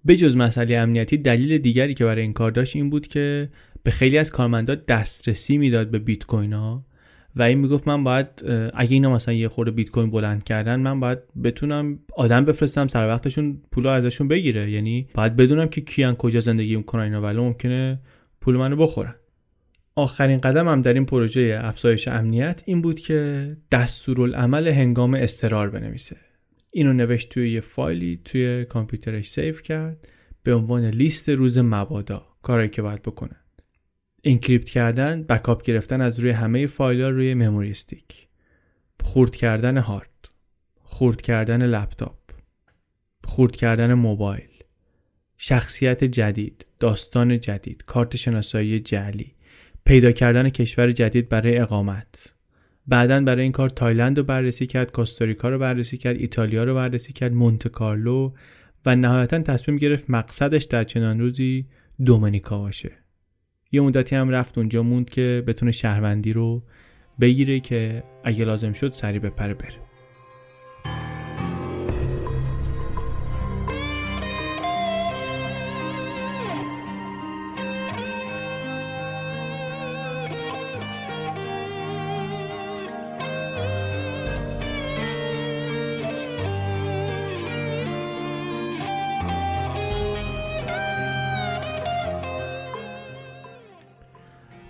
[0.04, 3.48] به جز مسئله امنیتی دلیل دیگری که برای این کار داشت این بود که
[3.82, 6.84] به خیلی از کارمندا دسترسی می‌داد به بیت کوین ها
[7.38, 8.26] و این می‌گفت من باید
[8.74, 13.08] اگه اینا مثلا یه خورده بیت کوین بلند کردن من باید بتونم آدم بفرستم سر
[13.08, 14.70] وقتشون پول ازشون بگیره.
[14.70, 18.00] یعنی باید بدونم که کیان کجا زندگی می‌کنن اینا ولی ممکنه
[18.40, 19.14] پول منو بخورن.
[19.96, 26.16] آخرین قدم هم در این پروژه افزایش امنیت این بود که دستورالعمل هنگام استرار بنویسه.
[26.70, 30.08] اینو نوشت توی یه فایلی توی کامپیوترش سیو کرد
[30.42, 32.26] به عنوان لیست روز مبادا.
[32.42, 33.36] کاری که باید بکنه.
[34.24, 38.28] encrypt کردن backup گرفتن از روی همه فایل ها روی memory stick
[39.08, 40.28] خورد کردن هارد.
[40.80, 42.18] خورد کردن لپتاپ.
[43.24, 44.48] خورد کردن موبایل.
[45.36, 49.34] شخصیت جدید داستان جدید کارت شناسایی جعلی.
[49.84, 52.32] پیدا کردن کشور جدید برای اقامت.
[52.86, 57.12] بعدا برای این کار تایلند رو بررسی کرد کاستاریکا رو بررسی کرد ایتالیا رو بررسی
[57.12, 58.32] کرد مونت کارلو
[58.86, 61.66] و نهایتا تصمیم گرفت مقصدش در چنان روزی
[62.04, 62.90] دومنیکا باشه.
[63.72, 66.62] یه مدتی هم رفت اونجا موند که بتونه شهروندی رو
[67.20, 69.87] بگیره که اگه لازم شد سری بپره بره.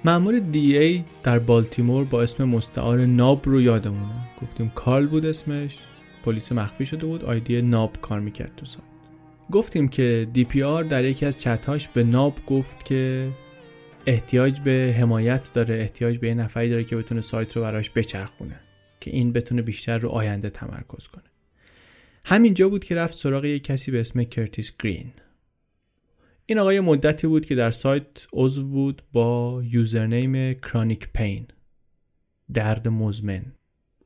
[0.09, 4.13] مامور DEA در بالتیمور با اسم مستعار ناب رو یادمونه.
[4.43, 5.79] گفتیم کارل بود اسمش.
[6.25, 7.25] پلیس مخفی شده بود.
[7.25, 8.85] ID ناب کار می‌کرد تو سایت
[9.53, 13.29] گفتیم که DPR در یکی از چتهاش به ناب گفت که
[14.07, 15.75] احتیاج به حمایت داره.
[15.75, 18.61] احتیاج به یه نفری داره که بتونه سایت رو براش بچرخونه.
[19.01, 21.25] که این بتونه بیشتر رو آینده تمرکز کنه.
[22.25, 25.13] همینجا بود که رفت سراغ یک کسی به اسم کرتیس گرین.
[26.51, 31.47] این آقای مدتی بود که در سایت عضو بود با یوزرنیم کرانیک پین
[32.55, 33.43] درد مزمن.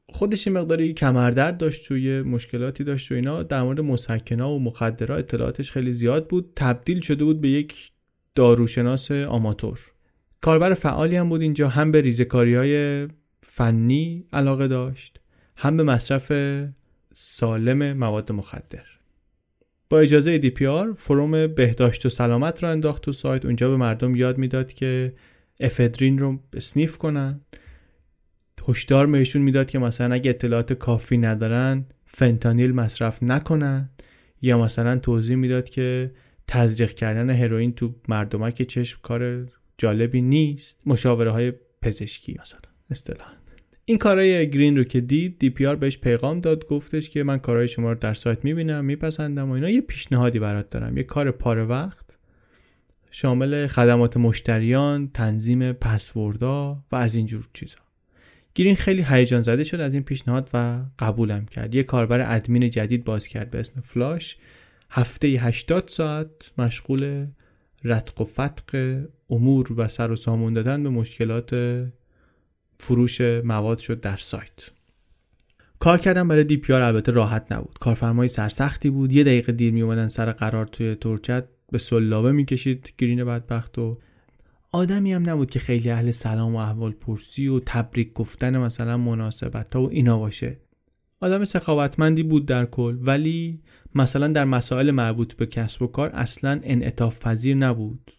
[0.08, 3.42] خودش مقداری کمردرد داشت توی مشکلاتی داشت و اینا.
[3.42, 6.52] در مورد مسکنا و مخدرات اطلاعاتش خیلی زیاد بود.
[6.56, 7.90] تبدیل شده بود به یک
[8.34, 9.80] داروشناس آماتور.
[10.40, 11.68] کاربر فعالی هم بود اینجا.
[11.68, 13.08] هم به ریزکاری های
[13.42, 15.20] فنی علاقه داشت.
[15.56, 16.32] هم به مصرف
[17.12, 18.91] سالم مواد مخدر.
[19.92, 23.44] با اجازه DPR forum بهداشت و سلامت رو انداخت تو سایت.
[23.44, 25.14] اونجا به مردم یاد می‌داد که
[25.60, 27.40] افدرین رو sniff کنن.
[28.68, 33.90] هشدار بهشون می‌داد که مثلا اگه اطلاعات کافی ندارن فنتانیل مصرف نکنن.
[34.42, 36.10] یا مثلا توضیح می‌داد که
[36.48, 39.46] تزریق کردن هروئین تو مردمک چشم کار
[39.78, 40.80] جالبی نیست.
[40.86, 43.41] مشاوره های پزشکی مثلا اصطلاحا.
[43.84, 47.92] این کارهای گرین رو که دید DPR بهش پیغام داد گفتش که من کارهای شما
[47.92, 49.70] رو در سایت می‌بینم میپسندم و اینا.
[49.70, 50.96] یه پیشنهادی برات دارم.
[50.96, 52.04] یه کار پاره وقت
[53.10, 57.78] شامل خدمات مشتریان تنظیم پسوردها و از اینجور چیزا.
[58.54, 61.74] گرین خیلی هیجان زده شد از این پیشنهاد و قبولم کرد.
[61.74, 64.36] یه کاربر ادمین جدید باز کرد به اسم فلاش.
[64.90, 66.28] هفته 80 ساعت
[66.58, 67.26] مشغول
[67.84, 71.54] رتق و فتق امور و سر و سامون دادن به مشکلات
[72.82, 74.70] فروش مواد شد در سایت.
[75.78, 77.78] کار کردن برای دی پی البته راحت نبود.
[77.80, 79.12] کارفرمای سرسختی بود.
[79.12, 83.98] یه دقیقه دیر می اومدن سر قرار توی تورچت به سلابه می‌کشید گرین بدبخت و
[84.72, 89.74] آدمی هم نبود که خیلی اهل سلام و احوال پرسی و تبریک گفتن مثلا مناسبت
[89.74, 90.56] ها و اینا باشه.
[91.20, 93.60] آدم سخاوتمندی بود در کل ولی
[93.94, 98.12] مثلا در مسائل مربوط به کسب و کار اصلا انعطاف پذیر نبود.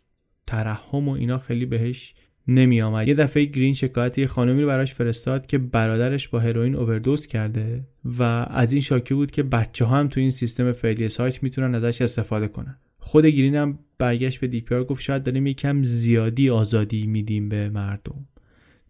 [0.47, 2.13] ترحم و اینا خیلی بهش
[2.47, 6.75] نمی آمد یه دفعه گرین شکایت یه خانمی رو براش فرستاد که برادرش با هروئین
[6.75, 11.09] اووردوز کرده و از این شاکی بود که بچه ها هم تو این سیستم فعلی
[11.09, 12.77] سایت می‌تونن ازش استفاده کنن.
[12.97, 18.27] خود گرین هم برگشت به دیپیار گفت شاید داریم یکم زیادی آزادی میدیم به مردم.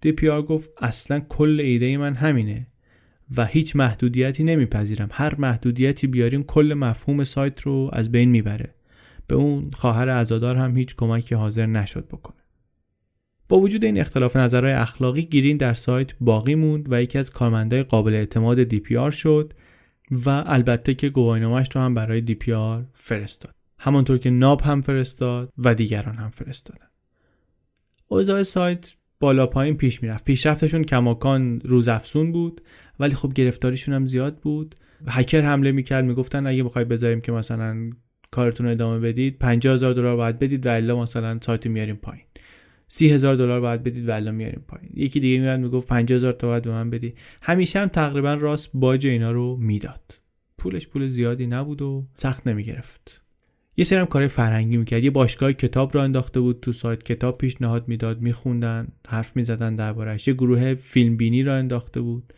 [0.02, 2.68] DPR گفت اصلا کل ایده من همینه
[3.38, 5.10] و هیچ محدودیتی نمیپذیرم.
[5.12, 8.74] هر محدودیتی بیاریم کل مفهوم سایت رو از بین می‌بره.
[9.28, 12.43] به اون خواهر عزادار هم هیچ کمکی حاضر نشد بکنه.
[13.54, 17.84] با وجود این اختلاف نظرهای اخلاقی گرین در سایت باقی موند و یکی از کارمندای
[17.84, 19.54] قابل اعتماد DPR شد
[20.26, 23.56] و البته که گواهینامه‌اش رو هم برای DPR فرستاد.
[23.80, 26.86] همانطور که ناب هم فرستاد و دیگران هم فرستادن.
[28.08, 30.24] اوضاع سایت بالا پایین پیش می‌رفت.
[30.24, 32.62] پیشرفتشون کماکان روزافزون بود
[33.00, 34.76] ولی خب گرفتاریشون هم زیاد بود.
[35.08, 37.90] هکر حمله می‌کرد می‌گفتن اگه بخوای بذاریم که مثلا
[38.32, 42.26] کارتون ادامه بدید 50000 دلار باید بدید و الا مثلا سایت میاریم پایین.
[42.88, 44.92] سی هزار دلار باید بدید و میاریم پایین.
[44.94, 47.14] یکی دیگه میاد می‌گفت 50000 تا باید به من بدی.
[47.42, 50.20] همیشه هم تقریبا راست باج اینا رو می‌داد.
[50.58, 53.22] پولش پول زیادی نبود و سخت نمی‌گرفت.
[53.78, 55.04] یه سری هم کار فرهنگی می‌کرد.
[55.04, 57.04] یه باشگاه کتاب را انداخته بود تو سایت.
[57.04, 62.34] کتاب پیشنهاد می‌داد میخوندن حرف می‌زدن دربارهش یه گروه فیلم بینی را انداخته بود.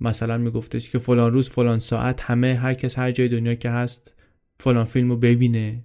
[0.00, 4.14] مثلا میگفتش که فلان روز فلان ساعت همه هر کس هر جای دنیا که هست
[4.60, 5.84] فلان فیلم رو ببینه.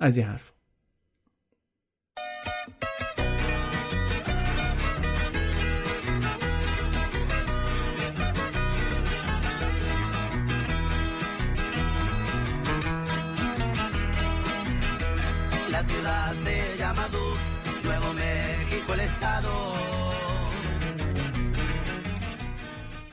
[0.00, 0.52] از این حرف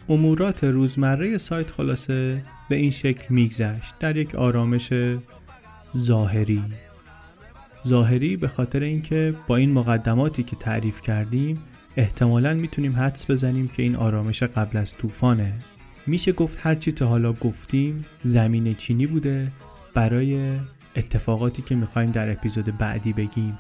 [0.10, 3.94] امورات روزمره سایت خلاصه به این شکل میگذشت.
[4.00, 4.90] در یک آرامش
[5.98, 6.64] ظاهری.
[7.88, 11.60] ظاهری به خاطر اینکه با این مقدماتی که تعریف کردیم
[11.98, 15.54] احتمالا می‌تونیم حدس بزنیم که این آرامش قبل از طوفانه.
[16.08, 19.48] میشه گفت هرچی تا حالا گفتیم زمین چینی بوده
[19.94, 20.58] برای
[20.96, 23.58] اتفاقاتی که می‌خوایم در اپیزود بعدی بگیم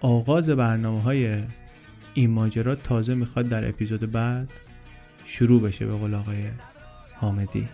[0.00, 1.38] آغاز برنامه های
[2.14, 4.52] این ماجرا تازه می‌خواد در اپیزود بعد
[5.24, 6.44] شروع بشه به قول آقای
[7.14, 7.68] حامدی.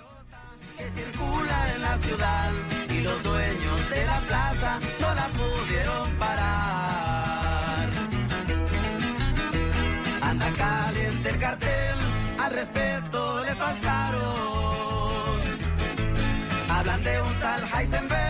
[16.81, 18.30] Hablan de un tal Heisenberg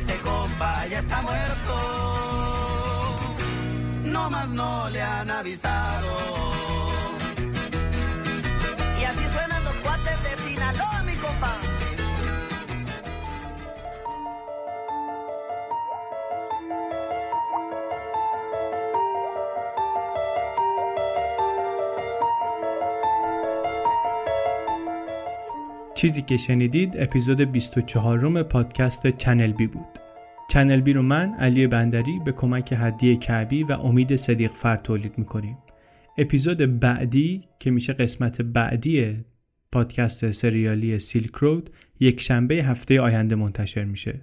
[0.00, 1.74] Ese compa ya está muerto.
[4.04, 6.59] No más no le han avisado.
[26.00, 29.86] چیزی که شنیدید اپیزود 24 اُم پادکست چنل بی بود.
[30.50, 35.18] چنل بی رو من علی بندری به کمک هدیه کعبی و امید صدیق فر تولید
[35.18, 35.58] می‌کنیم.
[36.18, 39.16] اپیزود بعدی که میشه قسمت بعدی
[39.72, 41.70] پادکست سریالی Silk Road
[42.00, 44.20] یک شنبه هفته آینده منتشر میشه.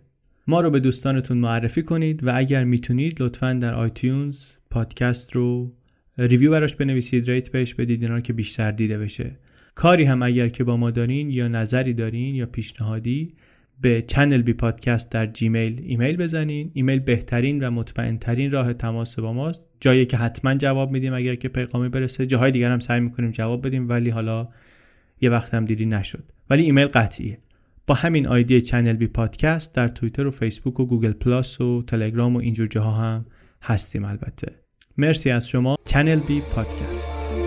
[0.48, 5.74] ما رو به دوستانتون معرفی کنید و اگر می‌تونید لطفا در iTunes پادکست رو
[6.18, 9.32] review براش بنویسید rate بهش بدید اینا که بیشتر دیده بشه
[9.78, 13.34] کاری هم اگر که با ما دارین یا نظری دارین یا پیشنهادی
[13.82, 16.72] به چنل بی پادکست در جیمیل ایمیل بزنین.
[16.74, 19.66] ایمیل بهترین و مطمئن ترین راه تماس با ماست.
[19.80, 22.26] جایی که حتما جواب میدیم اگر که پیغامی برسه.
[22.26, 24.48] جاهای دیگر هم سعی می‌کنیم جواب بدیم ولی حالا
[25.22, 26.24] یه وقت هم دیدی نشد.
[26.50, 27.38] ولی ایمیل قطعیه.
[27.88, 32.36] با همین ID چنل بی پادکست در توییتر و فیسبوک و گوگل پلاس و تلگرام
[32.36, 33.26] و اینجور جاها هم
[33.62, 34.52] هستیم البته.
[34.98, 35.76] مرسی از شما.
[35.86, 37.47] چنل بی پادکست.